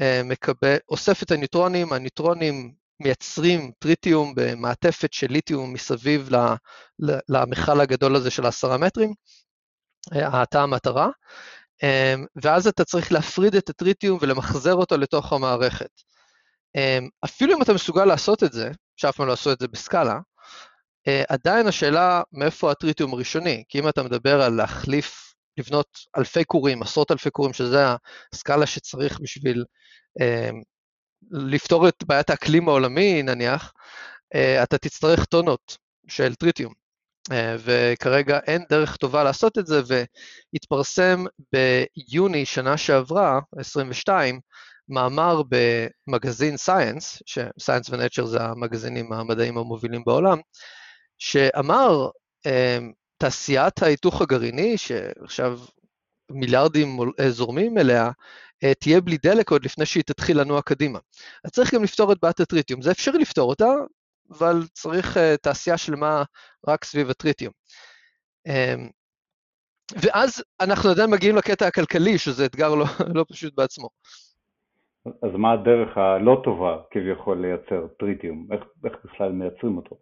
[0.00, 6.28] אה, מקבל, אוסף את הניוטרונים, הניוטרונים מייצרים טריטיום במעטפת של ליתיום מסביב
[7.28, 9.14] למכל הגדול הזה של עשרה מטרים,
[10.12, 11.08] התא אה, המטרה,
[12.42, 15.90] ואז אתה צריך להפריד את הטריטיום ולמחזר אותו לתוך המערכת.
[17.24, 20.18] אפילו אם אתה מסוגל לעשות את זה, שאף פעם לא עשו את זה בסקאלה,
[21.08, 26.82] Uh, עדיין השאלה מאיפה הטריטיום הראשוני, כי אם אתה מדבר על להחליף, לבנות אלפי כורים,
[26.82, 27.86] עשרות אלפי כורים, שזה
[28.32, 29.64] הסקאלה שצריך בשביל
[30.20, 30.54] uh,
[31.30, 33.72] לפתור את בעיית האקלים העולמי נניח,
[34.34, 35.76] uh, אתה תצטרך טונות
[36.08, 36.72] של טריטיום.
[37.30, 44.40] Uh, וכרגע אין דרך טובה לעשות את זה, והתפרסם ביוני שנה שעברה, 22,
[44.88, 45.42] מאמר
[46.08, 50.38] במגזין סייאנס, ש-Science ו-Nature זה המגזינים המדעיים המובילים בעולם,
[51.18, 52.08] שאמר,
[52.46, 55.58] אמ, תעשיית ההיתוך הגרעיני, שעכשיו
[56.30, 58.10] מיליארדים אה, זורמים אליה, אה,
[58.80, 60.98] תהיה בלי דלק עוד לפני שהיא תתחיל לנוע קדימה.
[61.44, 62.82] אז צריך גם לפתור את בעיית הטריטיום.
[62.82, 63.70] זה אפשרי לפתור אותה,
[64.30, 66.22] אבל צריך uh, תעשייה שלמה
[66.68, 67.52] רק סביב הטריטיום.
[68.48, 68.90] Um,
[70.02, 72.84] ואז אנחנו עדיין מגיעים לקטע הכלכלי, שזה אתגר לא,
[73.16, 73.88] לא פשוט בעצמו.
[75.06, 78.46] אז מה הדרך הלא טובה כביכול לייצר טריטיום?
[78.52, 79.96] איך, איך בכלל מייצרים אותו?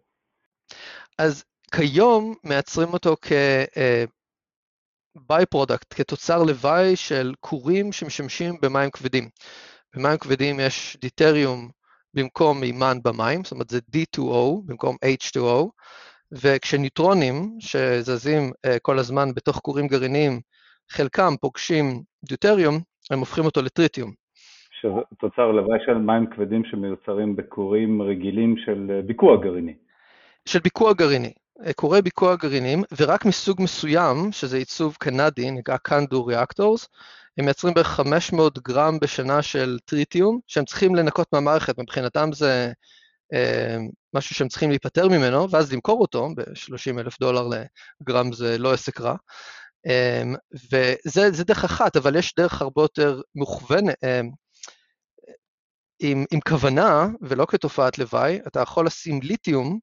[1.17, 1.43] אז
[1.75, 3.15] כיום מייצרים אותו
[5.17, 9.29] כ-by product, כתוצר לוואי של כורים שמשמשים במים כבדים.
[9.95, 11.69] במים כבדים יש דיטריום
[12.13, 15.69] במקום מימן במים, זאת אומרת זה D2O במקום H2O,
[16.31, 20.41] וכשניוטרונים שזזים כל הזמן בתוך כורים גרעיניים,
[20.89, 22.79] חלקם פוגשים דיוטריום,
[23.11, 24.11] הם הופכים אותו לטריטיום.
[24.81, 29.73] שזה תוצר לוואי של מים כבדים שמיוצרים בכורים רגילים של ביקוע גרעיני.
[30.45, 31.33] של ביקוע גרעיני.
[31.75, 36.87] כורי ביקוע גרעינים, ורק מסוג מסוים, שזה עיצוב קנדי, נקרא CANDU reactors,
[37.37, 42.71] הם מייצרים בערך 500 גרם בשנה של טריטיום, שהם צריכים לנקות מהמערכת, מבחינתם זה
[43.33, 43.77] אה,
[44.13, 47.47] משהו שהם צריכים להיפטר ממנו, ואז למכור אותו ב-30 אלף דולר
[48.01, 49.15] לגרם זה לא עסק רע.
[49.87, 50.23] אה,
[50.71, 54.21] וזה דרך אחת, אבל יש דרך הרבה יותר מוכוונת, אה,
[55.99, 59.79] עם, עם כוונה ולא כתופעת לוואי, אתה יכול לשים ליתיום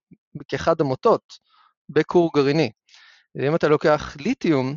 [0.49, 1.48] כאחד המוטות
[1.89, 2.71] בכור גרעיני.
[3.39, 4.77] אם אתה לוקח ליתיום,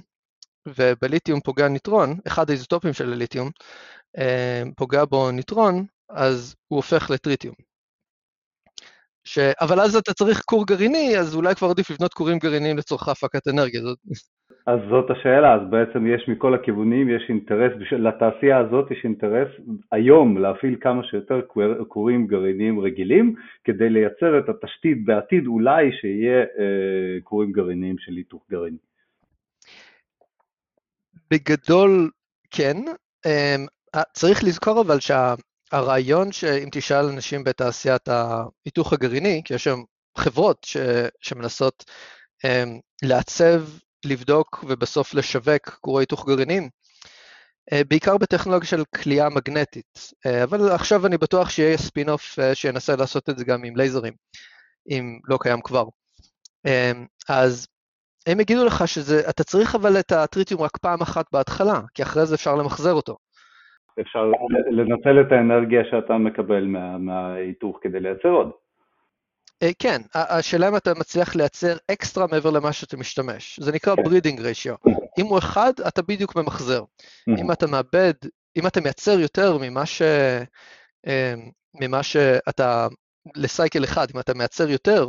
[0.67, 3.50] ובליתיום פוגע ניטרון, אחד האיזוטופים של הליתיום,
[4.17, 7.56] אה, פוגע בו ניטרון, אז הוא הופך לטריטיום.
[9.24, 9.39] ש...
[9.39, 13.47] אבל אז אתה צריך כור גרעיני, אז אולי כבר עדיף לבנות כורים גרעיניים לצורכי הפקת
[13.47, 13.82] אנרגיה.
[13.82, 14.00] זאת...
[14.67, 19.47] אז זאת השאלה, אז בעצם יש מכל הכיוונים, יש אינטרס, לתעשייה הזאת יש אינטרס
[19.91, 21.41] היום להפעיל כמה שיותר
[21.88, 28.45] כורים גרעיניים רגילים, כדי לייצר את התשתית בעתיד אולי שיהיה אה, כורים גרעיניים של היתוך
[28.52, 28.78] גרעיני.
[31.32, 32.10] בגדול
[32.52, 32.78] כן,
[33.26, 33.65] אמ,
[34.13, 39.80] צריך לזכור אבל שהרעיון שאם תשאל אנשים בתעשיית ההיתוך הגרעיני, כי יש שם
[40.17, 40.78] חברות ש,
[41.21, 41.86] שמנסות
[42.45, 43.62] אמ, לעצב,
[44.05, 46.69] לבדוק ובסוף לשווק קורי היתוך גרעיניים,
[47.73, 52.95] אה, בעיקר בטכנולוגיה של כליאה מגנטית, אה, אבל עכשיו אני בטוח שיהיה ספין-אוף אה, שינסה
[52.95, 54.13] לעשות את זה גם עם לייזרים,
[54.89, 55.85] אם לא קיים כבר.
[57.29, 57.67] אז
[58.27, 62.35] הם יגידו לך שאתה צריך אבל את הטריטיום רק פעם אחת בהתחלה, כי אחרי זה
[62.35, 63.17] אפשר למחזר אותו.
[63.99, 64.31] אפשר
[64.71, 68.51] לנצל את האנרגיה שאתה מקבל מה, מההיתוך כדי לייצר עוד.
[69.63, 73.60] אה, כן, השאלה אם אתה מצליח לייצר אקסטרה מעבר למה שאתה משתמש.
[73.60, 74.45] זה נקרא breeding כן.
[74.45, 74.76] רשיו.
[75.19, 76.84] אם הוא אחד, אתה בדיוק ממחזר.
[77.39, 78.13] אם אתה מאבד,
[78.56, 80.02] אם אתה מייצר יותר ממה ש...
[81.08, 81.34] אה,
[81.74, 82.88] ממה שאתה,
[83.36, 85.08] לסייקל אחד, אם אתה מייצר יותר,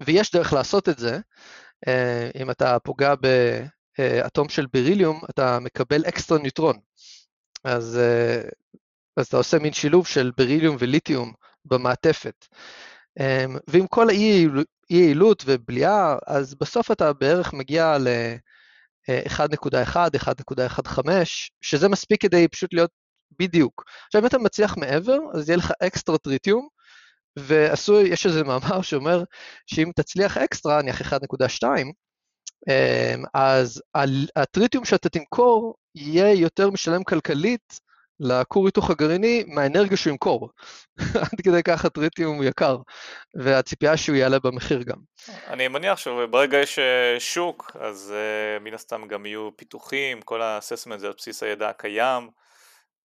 [0.00, 1.18] ויש דרך לעשות את זה,
[1.88, 3.14] אה, אם אתה פוגע
[3.98, 6.78] באטום של בריליום, אתה מקבל אקסטרה ניוטרון.
[7.64, 8.00] אז,
[9.16, 11.32] אז אתה עושה מין שילוב של בריליום וליתיום
[11.64, 12.46] במעטפת.
[13.20, 21.10] אה, ועם כל האי-יעילות ובליעה, אז בסוף אתה בערך מגיע ל-1.1, 1.15,
[21.60, 22.90] שזה מספיק כדי פשוט להיות
[23.38, 23.84] בדיוק.
[24.06, 26.68] עכשיו, אם אתה מצליח מעבר, אז יהיה לך אקסטרה טריטיום,
[27.38, 29.24] ועשוי, יש איזה מאמר שאומר
[29.66, 31.64] שאם תצליח אקסטרה, נניח 1.2,
[32.68, 33.82] אמ, אז
[34.36, 37.80] הטריטיום שאתה תמכור יהיה יותר משלם כלכלית
[38.20, 40.50] לכור היתוך הגרעיני מהאנרגיה שהוא ימכור.
[41.32, 42.76] עד כדי כך הטריטיום יקר,
[43.34, 44.98] והציפייה שהוא יעלה במחיר גם.
[45.46, 51.00] אני מניח שברגע יש אה, שוק, אז uh, מן הסתם גם יהיו פיתוחים, כל האססמנט
[51.00, 52.30] זה על בסיס הידע הקיים.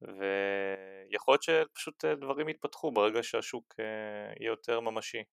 [0.02, 3.86] ויכול להיות שפשוט אה, דברים יתפתחו ברגע שהשוק אה,
[4.40, 5.24] יהיה יותר ממשי.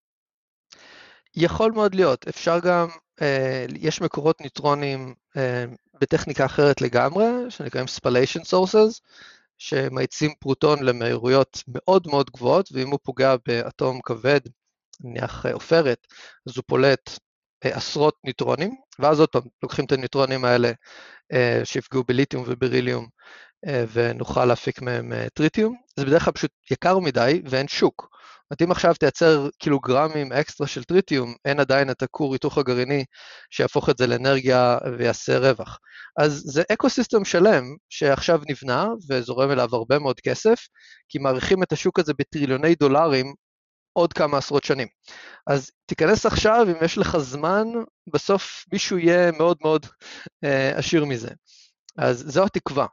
[1.36, 2.88] יכול מאוד להיות, אפשר גם,
[3.22, 5.14] אה, יש מקורות ניוטרונים
[6.00, 9.00] בטכניקה אחרת לגמרי, שנקראים spallation sources,
[9.62, 14.40] שמאיצים פרוטון למהירויות מאוד מאוד גבוהות, ואם הוא פוגע באטום כבד,
[15.00, 16.06] נניח עופרת,
[16.48, 17.10] אז הוא פולט
[17.64, 20.72] עשרות ניוטרונים, ואז עוד פעם, לוקחים את הניוטרונים האלה
[21.64, 23.06] שיפגעו בליתיום ובריליום
[23.66, 28.11] אה, ונוכל להפיק מהם אה, טריטיום, זה בדרך כלל פשוט יקר מדי ואין שוק.
[28.52, 33.04] זאת אומרת, אם עכשיו תייצר קילוגרמים אקסטרה של טריטיום, אין עדיין את הכור היתוך הגרעיני
[33.50, 35.78] שיהפוך את זה לאנרגיה ויעשה רווח.
[36.18, 40.60] אז זה ecosystem שלם שעכשיו נבנה וזורם אליו הרבה מאוד כסף,
[41.08, 43.34] כי מעריכים את השוק הזה בטריליוני דולרים
[43.92, 44.88] עוד כמה עשרות שנים.
[45.46, 47.66] אז תיכנס עכשיו, אם יש לך זמן,
[48.12, 49.86] בסוף מישהו יהיה מאוד מאוד
[50.44, 51.30] אה, עשיר מזה.
[51.98, 52.86] אז זו התקווה.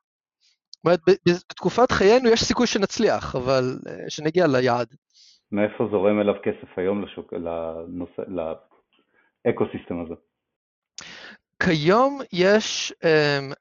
[0.71, 4.87] זאת אומרת, בתקופת חיינו יש סיכוי שנצליח, אבל אה, שנגיע ליעד.
[5.51, 8.21] מאיפה זורם אליו כסף היום לשוק, לנושא,
[9.45, 10.13] לאקו-סיסטם הזה?
[11.63, 13.53] כיום יש um,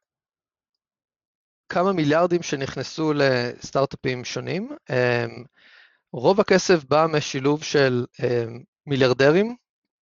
[1.69, 4.69] כמה מיליארדים שנכנסו לסטארט-אפים שונים.
[4.91, 5.45] Um,
[6.13, 9.57] רוב הכסף בא משילוב של um, מיליארדרים,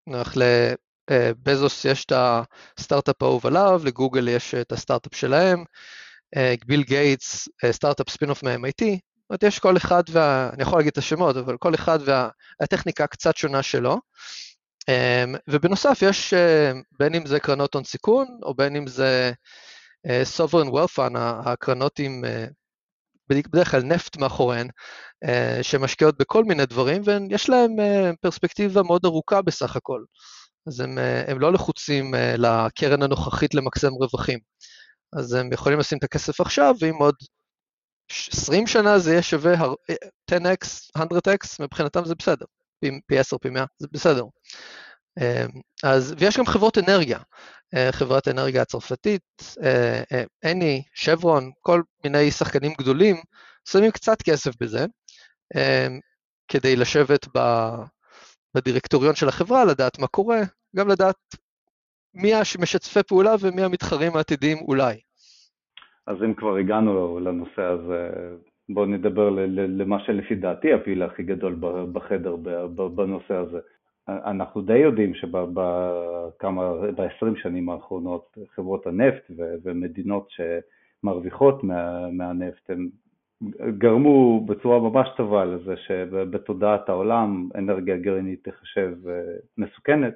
[0.07, 5.65] נלך לבזוס אה, יש את הסטארט-אפ האהוב עליו, לגוגל יש את הסטארט-אפ שלהם,
[6.67, 8.85] ביל גייטס, סטארט-אפ ספינוף מ-MIT,
[9.25, 10.51] זאת אומרת, יש כל אחד וה...
[10.53, 11.99] אני יכול להגיד את השמות, אבל כל אחד
[12.61, 13.99] והטכניקה קצת שונה שלו.
[14.89, 16.35] אמ, ובנוסף, יש
[16.99, 19.33] בין אם זה קרנות הון סיכון, או בין אם זה
[20.07, 22.25] sovereign wealth fund, הקרנות עם
[23.29, 24.69] בדרך כלל נפט מאחוריהן,
[25.63, 27.77] שמשקיעות בכל מיני דברים, ויש להן
[28.21, 30.03] פרספקטיבה מאוד ארוכה בסך הכל.
[30.67, 34.39] אז הם, הם לא לחוצים לקרן הנוכחית למקסם רווחים.
[35.19, 37.15] אז הם יכולים לשים את הכסף עכשיו, ואם עוד
[38.11, 39.55] 20 שנה זה יהיה שווה
[40.31, 42.47] 10x, 100x, מבחינתם זה בסדר.
[42.81, 44.25] פי, פי 10, פי 100, זה בסדר.
[45.21, 47.19] אמ, אז, ויש גם חברות אנרגיה,
[47.75, 49.23] אה, חברת אנרגיה הצרפתית,
[50.45, 53.17] אני, אה, שברון, כל מיני שחקנים גדולים,
[53.69, 54.87] שמים קצת כסף בזה,
[55.57, 56.01] אמ,
[56.49, 57.29] כדי לשבת
[58.55, 60.41] בדירקטוריון של החברה, לדעת מה קורה,
[60.77, 61.17] גם לדעת
[62.15, 65.01] מי המשתפי פעולה ומי המתחרים העתידיים אולי.
[66.07, 68.11] אז אם כבר הגענו לנושא הזה,
[68.69, 71.57] בואו נדבר למה שלפי דעתי הפיל הכי גדול
[71.93, 72.37] בחדר
[72.95, 73.59] בנושא הזה.
[74.09, 79.31] אנחנו די יודעים שבכמה, ב-20 שנים האחרונות חברות הנפט
[79.63, 82.89] ומדינות שמרוויחות מה, מהנפט הם
[83.79, 89.23] גרמו בצורה ממש טובה לזה שבתודעת העולם אנרגיה גרעינית תחשב אה,
[89.59, 90.15] מסוכנת,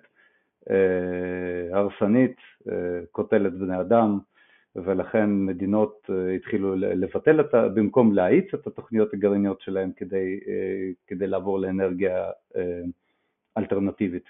[0.70, 2.36] אה, הרסנית,
[2.68, 4.18] אה, קוטלת בני אדם,
[4.77, 10.41] ולכן מדינות התחילו לבטל את, במקום להאיץ את התוכניות הגרעיניות שלהם כדי,
[11.07, 12.31] כדי לעבור לאנרגיה
[13.59, 14.25] אלטרנטיבית.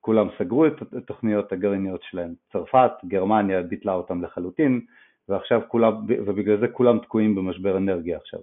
[0.00, 2.34] כולם סגרו את התוכניות הגרעיניות שלהם.
[2.52, 4.80] צרפת, גרמניה ביטלה אותם לחלוטין,
[5.28, 8.40] ועכשיו כולם, ובגלל זה כולם תקועים במשבר אנרגיה עכשיו.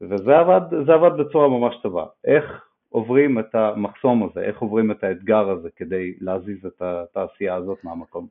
[0.00, 2.06] וזה עבד, עבד בצורה ממש טובה.
[2.24, 7.84] איך עוברים את המחסום הזה, איך עוברים את האתגר הזה כדי להזיז את התעשייה הזאת
[7.84, 8.26] מהמקום?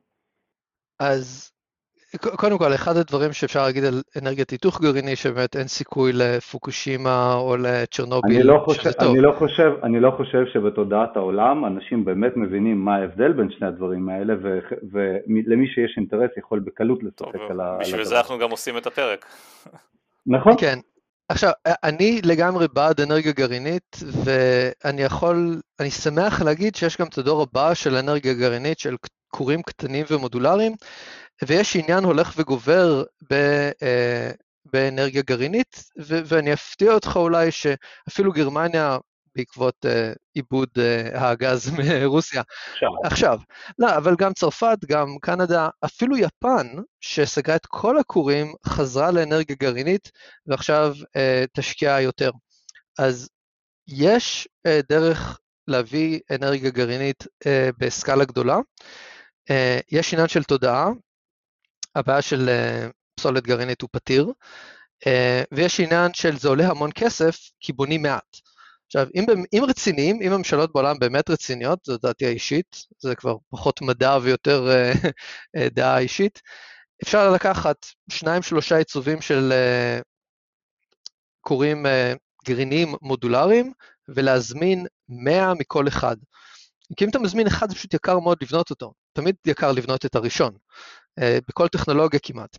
[1.00, 1.53] אז
[2.18, 7.56] קודם כל, אחד הדברים שאפשר להגיד על אנרגיית היתוך גרעיני, שבאמת אין סיכוי לפוקושימה או
[7.56, 12.84] לצ'רנוביל, אני לא חושב, אני לא חושב, אני לא חושב שבתודעת העולם אנשים באמת מבינים
[12.84, 14.58] מה ההבדל בין שני הדברים האלה, ו,
[14.92, 17.76] ולמי שיש אינטרס יכול בקלות לשחק על ה...
[17.80, 19.24] בשביל זה אנחנו גם עושים את הפרק.
[20.26, 20.54] נכון.
[20.58, 20.78] כן.
[21.28, 21.50] עכשיו,
[21.84, 27.74] אני לגמרי בעד אנרגיה גרעינית, ואני יכול, אני שמח להגיד שיש גם את הדור הבא
[27.74, 28.96] של אנרגיה גרעינית, של
[29.30, 30.72] כורים קטנים ומודולריים,
[31.42, 33.34] ויש עניין הולך וגובר ב,
[33.82, 34.30] אה,
[34.64, 38.98] באנרגיה גרעינית, ו, ואני אפתיע אותך אולי שאפילו גרמניה,
[39.36, 42.42] בעקבות אה, עיבוד אה, הגז מרוסיה.
[42.72, 42.88] עכשיו.
[43.04, 43.38] עכשיו.
[43.78, 46.66] לא, אבל גם צרפת, גם קנדה, אפילו יפן,
[47.00, 50.10] שסגרה את כל הכורים, חזרה לאנרגיה גרעינית,
[50.46, 52.30] ועכשיו אה, תשקיע יותר.
[52.98, 53.28] אז
[53.88, 58.58] יש אה, דרך להביא אנרגיה גרעינית אה, בסקאלה גדולה.
[59.50, 60.88] Uh, יש עניין של תודעה,
[61.94, 64.32] הבעיה של uh, פסולת גרעינית הוא פתיר,
[65.04, 65.08] uh,
[65.52, 68.36] ויש עניין של זה עולה המון כסף, כי בונים מעט.
[68.86, 73.82] עכשיו, אם, אם רציניים, אם הממשלות בעולם באמת רציניות, זו דעתי האישית, זה כבר פחות
[73.82, 74.68] מדע ויותר
[75.56, 76.40] uh, דעה אישית,
[77.02, 79.52] אפשר לקחת שניים, שלושה עיצובים של
[81.40, 81.86] קוראים
[82.46, 83.72] גרעיניים מודולריים,
[84.08, 86.16] ולהזמין 100 מכל אחד.
[86.96, 88.92] כי אם אתה מזמין אחד, זה פשוט יקר מאוד לבנות אותו.
[89.12, 90.58] תמיד יקר לבנות את הראשון, אה,
[91.20, 92.58] בכל טכנולוגיה כמעט.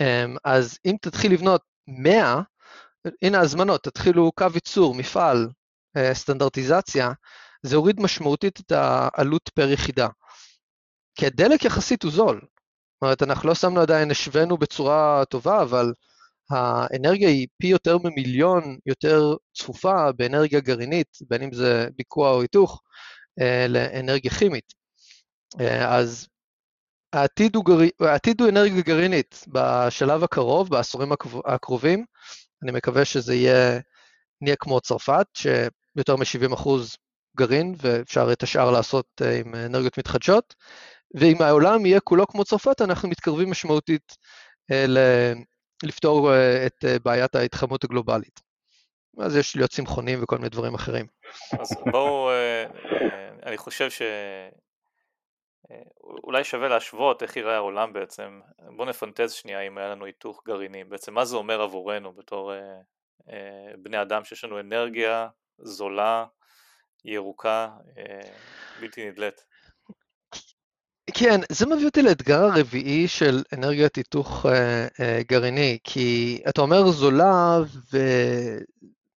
[0.00, 2.42] אמ, אז אם תתחיל לבנות 100,
[3.22, 5.48] הנה הזמנות, תתחילו קו ייצור, מפעל,
[5.96, 7.10] אה, סטנדרטיזציה,
[7.62, 10.08] זה הוריד משמעותית את העלות פר יחידה.
[11.14, 12.40] כי הדלק יחסית הוא זול.
[12.40, 15.92] זאת אומרת, אנחנו לא שמנו עדיין, השווינו בצורה טובה, אבל
[16.50, 22.80] האנרגיה היא פי יותר ממיליון יותר צפופה באנרגיה גרעינית, בין אם זה ביקוע או היתוך,
[23.40, 24.72] אה, לאנרגיה כימית.
[25.60, 26.28] אה, אז
[27.12, 27.78] העתיד הוא, גר...
[28.00, 31.12] העתיד הוא אנרגיה גרעינית בשלב הקרוב, בעשורים
[31.44, 32.04] הקרובים.
[32.62, 33.80] אני מקווה שזה יהיה,
[34.40, 36.68] נהיה כמו צרפת, שיותר מ-70%
[37.36, 40.54] גרעין, ואפשר את השאר לעשות אה, עם אנרגיות מתחדשות.
[41.14, 44.16] ואם העולם יהיה כולו כמו צרפת, אנחנו מתקרבים משמעותית
[45.82, 46.30] לפתור
[46.66, 48.40] את בעיית ההתחממות הגלובלית.
[49.20, 51.06] אז יש להיות צמחונים וכל מיני דברים אחרים.
[51.60, 52.30] אז בואו,
[53.46, 54.02] אני חושב ש...
[56.02, 60.84] אולי שווה להשוות איך יראה העולם בעצם, בואו נפנטז שנייה אם היה לנו היתוך גרעיני,
[60.84, 62.58] בעצם מה זה אומר עבורנו בתור אה,
[63.30, 66.24] אה, בני אדם שיש לנו אנרגיה זולה,
[67.04, 68.30] ירוקה, אה,
[68.80, 69.44] בלתי נדלית.
[71.14, 76.90] כן, זה מביא אותי לאתגר הרביעי של אנרגיית היתוך אה, אה, גרעיני, כי אתה אומר
[76.90, 77.58] זולה,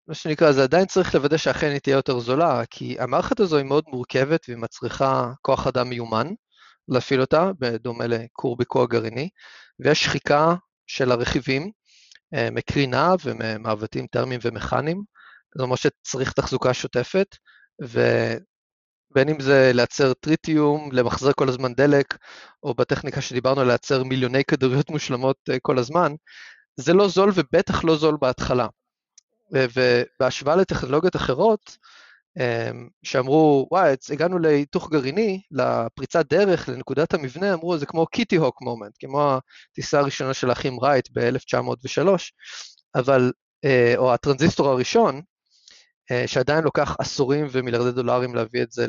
[0.08, 3.66] ומה שנקרא, זה עדיין צריך לוודא שאכן היא תהיה יותר זולה, כי המערכת הזו היא
[3.66, 6.28] מאוד מורכבת והיא מצריכה כוח אדם מיומן
[6.88, 9.30] להפעיל אותה, בדומה לכור ביקוע גרעיני,
[9.80, 10.56] ויש שחיקה
[10.88, 11.72] של הרכיבים,
[12.52, 15.04] מקרינה וממעוותים טרמיים ומכניים,
[15.58, 17.28] זה אומר שצריך תחזוקה שוטפת,
[17.82, 22.18] ובין אם זה לייצר טריטיום, למחזר כל הזמן דלק,
[22.64, 26.14] או בטכניקה שדיברנו, לייצר מיליוני כדוריות מושלמות כל הזמן,
[26.80, 28.68] זה לא זול ובטח לא זול בהתחלה.
[29.54, 31.78] ובהשוואה לטכנולוגיות אחרות,
[32.40, 38.62] אמ, שאמרו, וואי, הגענו להיתוך גרעיני, לפריצת דרך, לנקודת המבנה, אמרו, זה כמו קיטי הוק
[38.62, 39.38] מומנט, כמו
[39.72, 42.08] הטיסה הראשונה של האחים רייט ב-1903,
[42.96, 43.32] אבל,
[43.66, 45.22] אה, או הטרנזיסטור הראשון,
[46.12, 48.86] אה, שעדיין לוקח עשורים ומיליארדי דולרים להביא את זה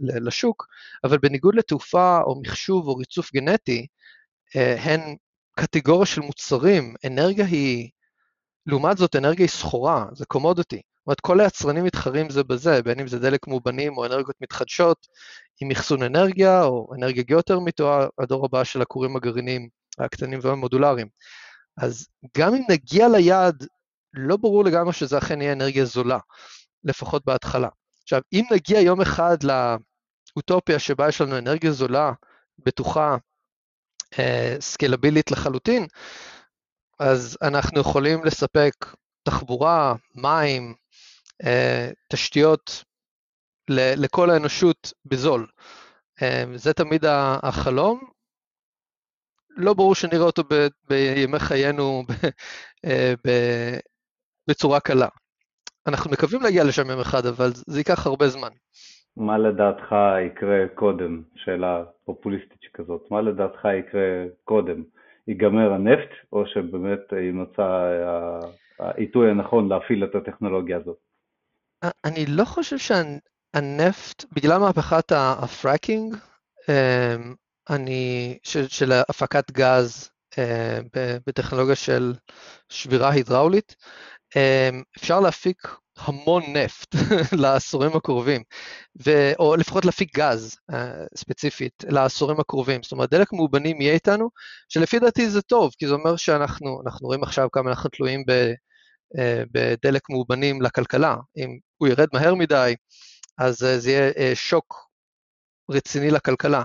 [0.00, 0.66] לשוק,
[1.04, 3.86] אבל בניגוד לתעופה או מחשוב או ריצוף גנטי,
[4.56, 5.16] אה, הן
[5.58, 7.90] קטגוריה של מוצרים, אנרגיה היא,
[8.68, 10.76] לעומת זאת אנרגיה היא סחורה, זה קומודיטי.
[10.76, 15.06] זאת אומרת, כל היצרנים מתחרים זה בזה, בין אם זה דלק מאובנים או אנרגיות מתחדשות,
[15.60, 21.08] עם אחסון אנרגיה או אנרגיה גיאותרמית או הדור הבא של הכורים הגרעיניים הקטנים והמודולריים.
[21.78, 22.06] אז
[22.36, 23.66] גם אם נגיע ליעד,
[24.14, 26.18] לא ברור לגמרי שזה אכן יהיה אנרגיה זולה,
[26.84, 27.68] לפחות בהתחלה.
[28.02, 32.12] עכשיו, אם נגיע יום אחד לאוטופיה שבה יש לנו אנרגיה זולה,
[32.58, 33.16] בטוחה,
[34.60, 35.86] סקלבילית לחלוטין,
[36.98, 38.72] אז אנחנו יכולים לספק
[39.22, 40.74] תחבורה, מים,
[41.44, 42.84] אה, תשתיות
[43.70, 45.46] לכל האנושות בזול.
[46.22, 47.04] אה, זה תמיד
[47.42, 48.00] החלום.
[49.50, 52.02] לא ברור שנראה אותו ב, בימי חיינו
[52.86, 53.30] אה, ב,
[54.50, 55.08] בצורה קלה.
[55.86, 58.50] אנחנו מקווים להגיע לשם יום אחד, אבל זה ייקח הרבה זמן.
[59.16, 59.94] מה לדעתך
[60.26, 61.22] יקרה קודם?
[61.34, 63.10] שאלה פופוליסטית שכזאת.
[63.10, 64.82] מה לדעתך יקרה קודם?
[65.28, 67.88] ייגמר הנפט, או שבאמת יימצא
[68.78, 70.96] העיתוי הנכון להפעיל את הטכנולוגיה הזאת?
[72.04, 76.16] אני לא חושב שהנפט, בגלל מהפכת הפראקינג,
[76.68, 77.34] אמ,
[77.70, 80.80] אני, של, של הפקת גז אה,
[81.26, 82.12] בטכנולוגיה של
[82.68, 83.76] שבירה הידראולית,
[84.36, 85.68] אמ, אפשר להפיק
[85.98, 86.94] המון נפט
[87.42, 88.42] לעשורים הקרובים,
[89.06, 90.74] ו, או לפחות להפיק גז uh,
[91.16, 92.82] ספציפית לעשורים הקרובים.
[92.82, 94.30] זאת אומרת, דלק מאובנים יהיה איתנו,
[94.68, 98.30] שלפי דעתי זה טוב, כי זה אומר שאנחנו רואים עכשיו כמה אנחנו תלויים ב,
[99.16, 99.20] uh,
[99.52, 101.16] בדלק מאובנים לכלכלה.
[101.36, 102.74] אם הוא ירד מהר מדי,
[103.38, 104.88] אז uh, זה יהיה uh, שוק
[105.70, 106.62] רציני לכלכלה.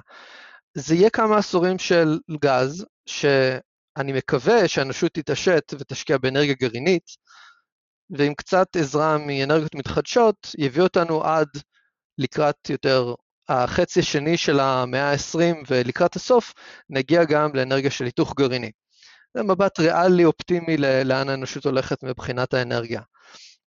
[0.74, 7.04] זה יהיה כמה עשורים של גז, שאני מקווה שהאנושות תתעשת ותשקיע באנרגיה גרעינית,
[8.18, 11.48] ועם קצת עזרה מאנרגיות מתחדשות, יביא אותנו עד
[12.18, 13.14] לקראת יותר
[13.50, 16.54] החצי השני של המאה ה-20, ולקראת הסוף
[16.90, 18.72] נגיע גם לאנרגיה של היתוך גרעיני.
[19.34, 23.02] זה מבט ריאלי אופטימי לאן האנושות הולכת מבחינת האנרגיה.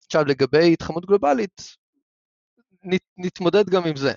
[0.05, 1.61] עכשיו, לגבי התחמות גלובלית,
[3.17, 4.13] נתמודד גם עם זה.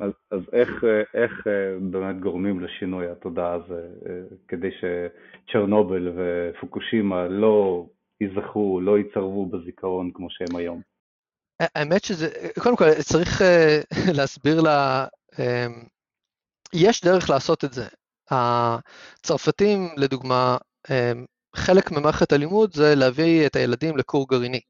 [0.00, 7.86] אז, אז איך, איך אה, באמת גורמים לשינוי התודעה הזה, אה, כדי שצ'רנובל ופוקושימה לא
[8.20, 10.80] ייזכרו, לא ייצרבו בזיכרון כמו שהם היום?
[11.60, 12.28] האמת שזה,
[12.62, 13.80] קודם כל צריך אה,
[14.16, 15.06] להסביר לה,
[15.38, 15.82] אמ,
[16.72, 17.86] יש דרך לעשות את זה.
[18.30, 20.56] הצרפתים, לדוגמה,
[20.90, 21.24] אמ,
[21.56, 24.60] חלק ממערכת הלימוד זה להביא את הילדים לכור גרעיני.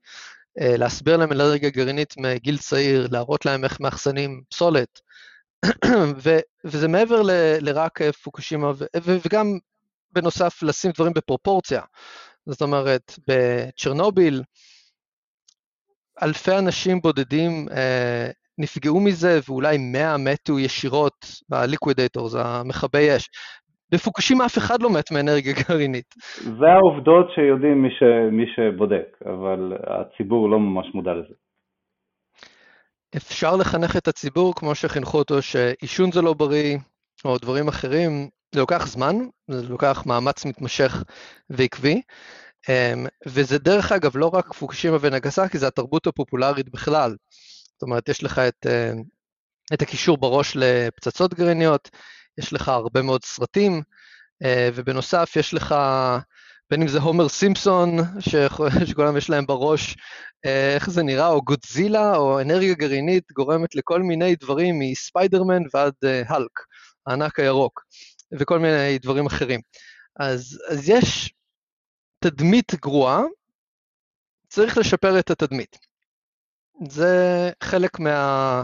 [0.60, 5.00] אה, להסביר להם אלרגיה גרעינית מגיל צעיר, להראות להם איך מאחסנים פסולת,
[6.24, 7.30] ו, וזה מעבר ל,
[7.60, 8.84] לרק פוקושימה, ו,
[9.24, 9.58] וגם
[10.12, 11.80] בנוסף לשים דברים בפרופורציה.
[12.46, 14.42] זאת אומרת, בצ'רנוביל,
[16.22, 23.28] אלפי אנשים בודדים אה, נפגעו מזה, ואולי 100 מתו ישירות בליקווידטור, זה המכבי אש.
[23.92, 26.14] בפוקושים אף אחד לא מת מאנרגיה גרעינית.
[26.42, 28.02] זה העובדות שיודעים מי, ש...
[28.32, 31.34] מי שבודק, אבל הציבור לא ממש מודע לזה.
[33.16, 36.78] אפשר לחנך את הציבור כמו שחינכו אותו שעישון זה לא בריא,
[37.24, 39.16] או דברים אחרים, זה לוקח זמן,
[39.50, 41.02] זה לוקח מאמץ מתמשך
[41.50, 42.02] ועקבי,
[42.68, 47.16] אמ, וזה דרך אגב לא רק פוקושימה ונגסקי, זה התרבות הפופולרית בכלל.
[47.72, 49.02] זאת אומרת, יש לך את, אמ,
[49.74, 51.90] את הקישור בראש לפצצות גרעיניות,
[52.38, 53.82] יש לך הרבה מאוד סרטים,
[54.44, 55.74] אה, ובנוסף יש לך,
[56.70, 57.96] בין אם זה הומר סימפסון,
[58.88, 59.96] שכולם יש להם בראש
[60.46, 65.94] אה, איך זה נראה, או גודזילה, או אנרגיה גרעינית גורמת לכל מיני דברים מספיידרמן ועד
[66.28, 66.64] הלק, אה,
[67.06, 67.80] הענק הירוק.
[68.32, 69.60] וכל מיני דברים אחרים.
[70.16, 71.34] אז, אז יש
[72.18, 73.22] תדמית גרועה,
[74.48, 75.78] צריך לשפר את התדמית.
[76.88, 78.62] זה חלק מה...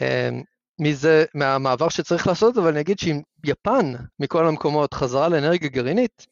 [0.00, 0.42] אמ,
[0.78, 6.26] מזה, מהמעבר שצריך לעשות, אבל אני אגיד שאם יפן, מכל המקומות, חזרה לאנרגיה גרעינית,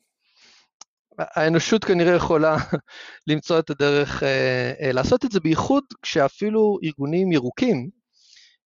[1.18, 2.56] האנושות כנראה יכולה
[3.28, 7.90] למצוא את הדרך אה, אה, לעשות את זה, בייחוד כשאפילו ארגונים ירוקים,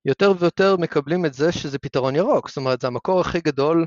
[0.08, 3.86] יותר ויותר מקבלים את זה שזה פתרון ירוק, זאת אומרת, זה המקור הכי גדול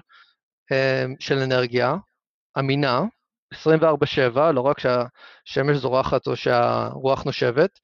[0.72, 1.96] אה, של אנרגיה,
[2.60, 3.02] אמינה,
[3.54, 7.80] 24/7, לא רק שהשמש זורחת או שהרוח נושבת,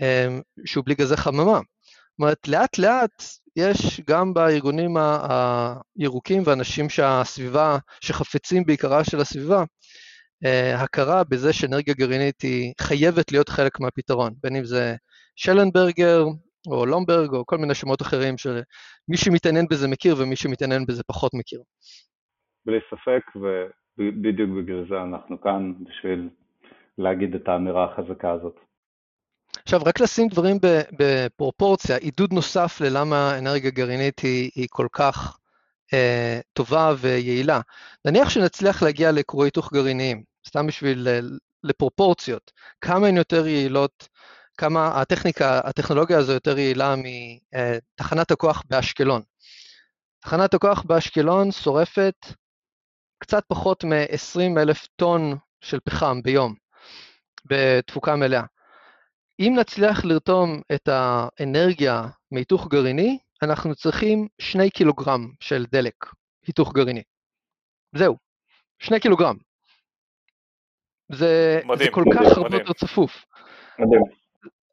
[0.00, 1.42] אמ, שהוא בלי גזי חממה.
[1.44, 3.22] זאת אומרת, לאט לאט
[3.56, 9.64] יש גם בארגונים הירוקים ואנשים שהסביבה, שחפצים בעיקרה של הסביבה,
[10.44, 14.96] אה, הכרה בזה שאנרגיה גרעינית היא חייבת להיות חלק מהפתרון, בין אם זה
[15.36, 16.24] שלנברגר
[16.72, 21.34] או לומברג או כל מיני שמות אחרים שמי שמתעניין בזה מכיר ומי שמתעניין בזה פחות
[21.34, 21.62] מכיר.
[22.66, 23.22] בלי ספק,
[23.98, 26.28] ובדיוק בגלל זה אנחנו כאן, בשביל
[26.98, 28.54] להגיד את האמירה החזקה הזאת.
[29.62, 30.56] עכשיו, רק לשים דברים
[30.98, 35.38] בפרופורציה, עידוד נוסף ללמה אנרגיה גרעינית היא, היא כל כך
[35.94, 37.60] אה, טובה ויעילה.
[38.04, 41.20] נניח שנצליח להגיע לקורי היתוך גרעיניים, סתם בשביל אה,
[41.64, 44.08] לפרופורציות, כמה הן יותר יעילות,
[44.58, 49.22] כמה הטכניקה, הטכנולוגיה הזו יותר יעילה מתחנת הכוח באשקלון.
[50.20, 52.14] תחנת הכוח באשקלון שורפת
[53.18, 56.54] קצת פחות מ-20 אלף טון של פחם ביום,
[57.44, 58.42] בתפוקה מלאה.
[59.40, 66.06] אם נצליח לרתום את האנרגיה מהיתוך גרעיני, אנחנו צריכים שני קילוגרם של דלק,
[66.46, 67.02] היתוך גרעיני.
[67.96, 68.16] זהו,
[68.78, 69.36] שני קילוגרם.
[71.12, 73.24] זה, מדהים, זה כל מדהים, כך הרבה יותר צפוף.
[73.78, 74.17] מדהים.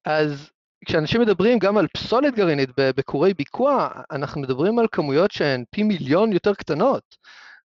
[0.05, 0.49] אז
[0.85, 6.33] כשאנשים מדברים גם על פסולת גרעינית בכורי ביקוע, אנחנו מדברים על כמויות שהן פי מיליון
[6.33, 7.17] יותר קטנות.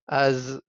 [0.08, 0.60] אז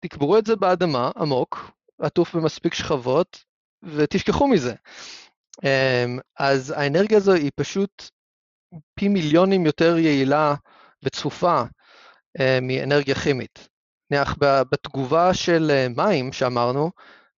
[0.00, 3.44] תקברו את זה באדמה עמוק, עטוף במספיק שכבות,
[3.82, 4.74] ותשכחו מזה.
[5.64, 8.10] אמ, אז האנרגיה הזו היא פשוט
[8.94, 10.54] פי מיליונים יותר יעילה
[11.02, 11.62] וצפופה
[12.40, 13.68] אה, מאנרגיה כימית.
[14.10, 16.90] נניח בתגובה של אה, מים שאמרנו,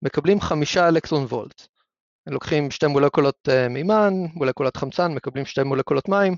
[0.02, 1.73] מקבלים חמישה אלקטרון וולט.
[2.26, 6.36] לוקחים שתי מולקולות אה, מימן, מולקולת חמצן, מקבלים שתי מולקולות מים,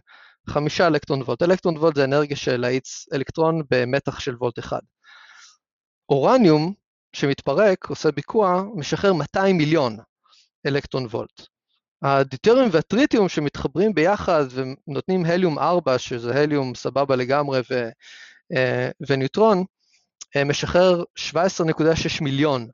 [0.49, 1.43] חמישה אלקטרון וולט.
[1.43, 4.81] אלקטרון וולט זה אנרגיה של להאיץ אלקטרון במתח של וולט אחד.
[6.09, 6.73] אורניום
[7.13, 9.97] שמתפרק, עושה ביקוע, משחרר 200 מיליון
[10.67, 11.43] אלקטרון וולט.
[12.03, 17.89] הדיטריום והטריטיום שמתחברים ביחד ונותנים הליום 4, שזה הליום סבבה לגמרי, ו,
[18.57, 19.65] אה, וניוטרון,
[20.37, 22.69] אה, משחרר 17.6 מיליון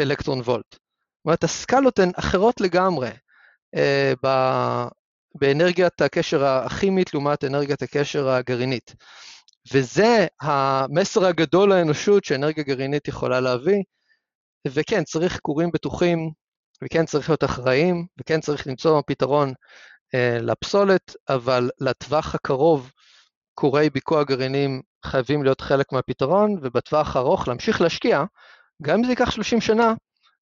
[0.00, 0.87] אלקטרון וולט.
[1.26, 3.10] זאת הסקלות הן אחרות לגמרי
[3.74, 4.12] אה,
[5.34, 8.94] באנרגיית הקשר הכימית לעומת אנרגיית הקשר הגרעינית.
[9.72, 13.82] וזה המסר הגדול לאנושות שאנרגיה גרעינית יכולה להביא,
[14.68, 16.30] וכן, צריך כורים בטוחים
[16.84, 19.52] וכן צריך להיות אחראים, וכן צריך למצוא פתרון
[20.14, 22.90] אה, לפסולת, אבל לטווח הקרוב
[23.54, 28.24] כורי ביקוע גרעינים חייבים להיות חלק מהפתרון, ובטווח הארוך להמשיך להשקיע,
[28.82, 29.94] גם אם זה ייקח 30 שנה,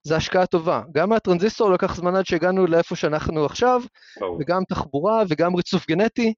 [0.07, 0.81] זו השקעה טובה.
[0.91, 3.81] גם מהטרנזיסטור לקח זמן עד שהגענו לאיפה שאנחנו עכשיו,
[4.19, 4.23] oh.
[4.39, 6.33] וגם תחבורה וגם ריצוף גנטי,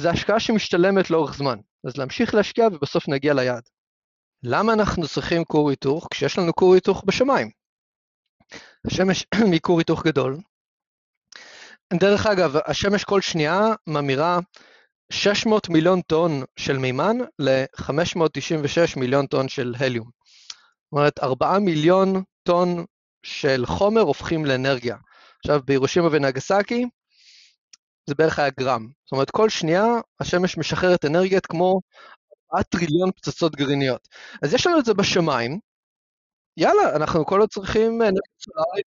[0.00, 1.58] זו השקעה שמשתלמת לאורך זמן.
[1.86, 3.62] אז להמשיך להשקיע ובסוף נגיע ליעד.
[4.42, 7.50] למה אנחנו צריכים כור היתוך כשיש לנו כור היתוך בשמיים?
[8.86, 10.36] השמש מכור היתוך גדול.
[11.92, 14.38] דרך אגב, השמש כל שנייה ממירה
[15.10, 20.06] 600 מיליון טון של מימן ל-596 מיליון טון של הליום.
[20.06, 22.84] זאת אומרת, 4 מיליון טון
[23.26, 24.96] של חומר הופכים לאנרגיה.
[25.38, 26.84] עכשיו, בירושימה ונגסקי,
[28.06, 28.88] זה בערך היה גרם.
[29.04, 29.84] זאת אומרת, כל שנייה
[30.20, 31.80] השמש משחררת אנרגיית כמו
[32.54, 34.08] 4 טריליון פצצות גרעיניות.
[34.42, 35.58] אז יש לנו את זה בשמיים,
[36.56, 38.86] יאללה, אנחנו כל עוד צריכים אנרגיה סולארית,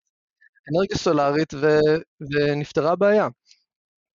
[0.72, 1.78] אנרגיה סולארית ו,
[2.20, 3.28] ונפתרה הבעיה.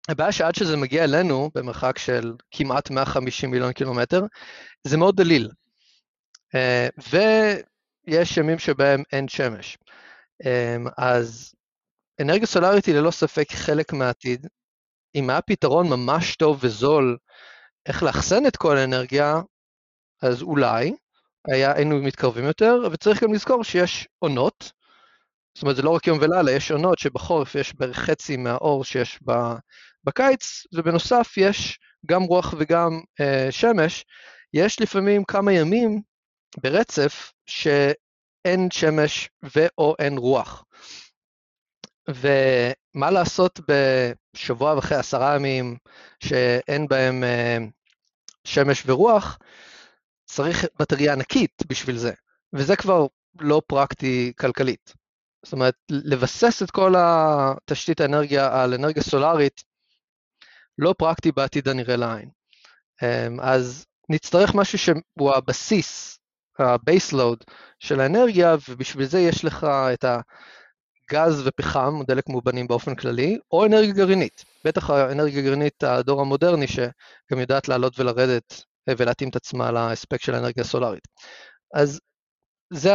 [0.08, 4.22] הבעיה שעד שזה מגיע אלינו, במרחק של כמעט 150 מיליון קילומטר,
[4.86, 5.50] זה מאוד דליל.
[6.54, 6.88] אה,
[8.06, 9.78] ויש ימים שבהם אין שמש.
[10.46, 11.54] אה, אז
[12.20, 14.46] אנרגיה סולארית היא ללא ספק חלק מהעתיד.
[15.14, 17.16] אם היה פתרון ממש טוב וזול
[17.86, 19.40] איך לאחסן את כל האנרגיה,
[20.22, 20.94] אז אולי,
[21.48, 24.72] היה, היינו מתקרבים יותר, וצריך גם לזכור שיש עונות,
[25.54, 29.20] זאת אומרת זה לא רק יום ולילה, יש עונות שבחורף יש בערך חצי מהאור שיש
[30.04, 34.04] בקיץ, ובנוסף יש גם רוח וגם אה, שמש,
[34.54, 36.02] יש לפעמים כמה ימים
[36.62, 37.32] ברצף
[38.46, 40.64] שאין שמש ו/או אין רוח.
[42.08, 45.76] ומה לעשות בשבוע וחצי, עשרה ימים
[46.24, 47.58] שאין בהם אה,
[48.44, 49.38] שמש ורוח?
[50.24, 52.12] צריך בטריה ענקית בשביל זה,
[52.52, 53.06] וזה כבר
[53.40, 54.94] לא פרקטי כלכלית.
[55.44, 59.62] זאת אומרת, לבסס את כל התשתית האנרגיה על אנרגיה סולארית,
[60.78, 62.30] לא פרקטי בעתיד הנראה לעין.
[63.02, 66.18] אמ, אז נצטרך משהו שהוא הבסיס,
[66.58, 73.38] ה-base load של האנרגיה, ובשביל זה יש לך את הגז ופחם, דלק מאובנים באופן כללי,
[73.52, 74.44] או אנרגיה גרעינית.
[74.64, 80.64] בטח האנרגיה גרעינית, הדור המודרני, שגם יודעת לעלות ולרדת ולהתאים את עצמה להספק של האנרגיה
[80.64, 81.08] הסולארית.
[81.74, 82.00] אז
[82.72, 82.92] זה,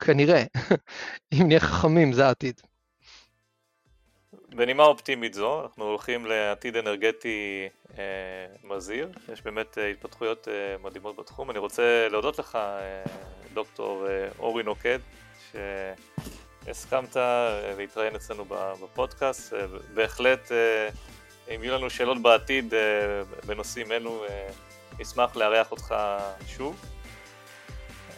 [0.00, 0.42] כנראה,
[1.32, 2.60] אם נהיה חכמים זה העתיד.
[4.54, 8.04] בנימה אופטימית זו, אנחנו הולכים לעתיד אנרגטי אה,
[8.64, 11.50] מזהיר, יש באמת אה, התפתחויות אה, מדהימות בתחום.
[11.50, 13.02] אני רוצה להודות לך, אה,
[13.54, 14.98] דוקטור אה, אורי נוקד,
[15.52, 18.44] שהסכמת אה, להתראיין אצלנו
[18.82, 19.54] בפודקאסט.
[19.54, 20.88] אה, בהחלט, אה,
[21.54, 22.80] אם יהיו לנו שאלות בעתיד אה,
[23.46, 24.48] בנושאים אלו, אה,
[24.98, 25.94] נשמח לארח אותך
[26.46, 26.84] שוב.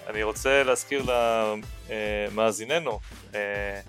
[0.07, 1.03] אני רוצה להזכיר
[1.89, 3.01] למאזיננו
[3.35, 3.81] אה,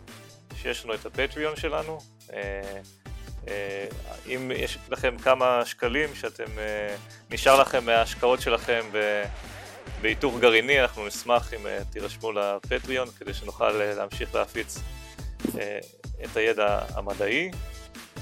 [0.56, 2.13] שיש לנו את הפטריון שלנו.
[2.34, 3.86] אה,
[4.28, 6.44] אם יש לכם כמה שקלים שאתם,
[7.32, 8.82] נשאר לכם מההשקעות שלכם
[10.02, 11.60] בהיתוך גרעיני, אנחנו נשמח אם
[11.90, 14.80] תירשמו לפטריון כדי שנוכל להמשיך להפיץ
[16.24, 17.52] את הידע המדעי.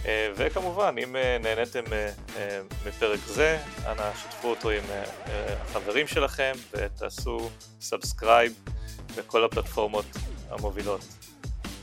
[0.06, 4.84] אה, וכמובן, אם אה, נהניתם אה, מפרק זה, אנא שתפו אותו עם
[5.26, 7.50] החברים שלכם ותעשו
[7.82, 8.54] subscribe
[9.18, 10.06] בכל הפלטפורמות
[10.50, 11.02] המובילות.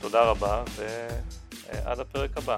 [0.01, 0.65] תודה רבה
[1.73, 2.57] ועד הפרק הבא.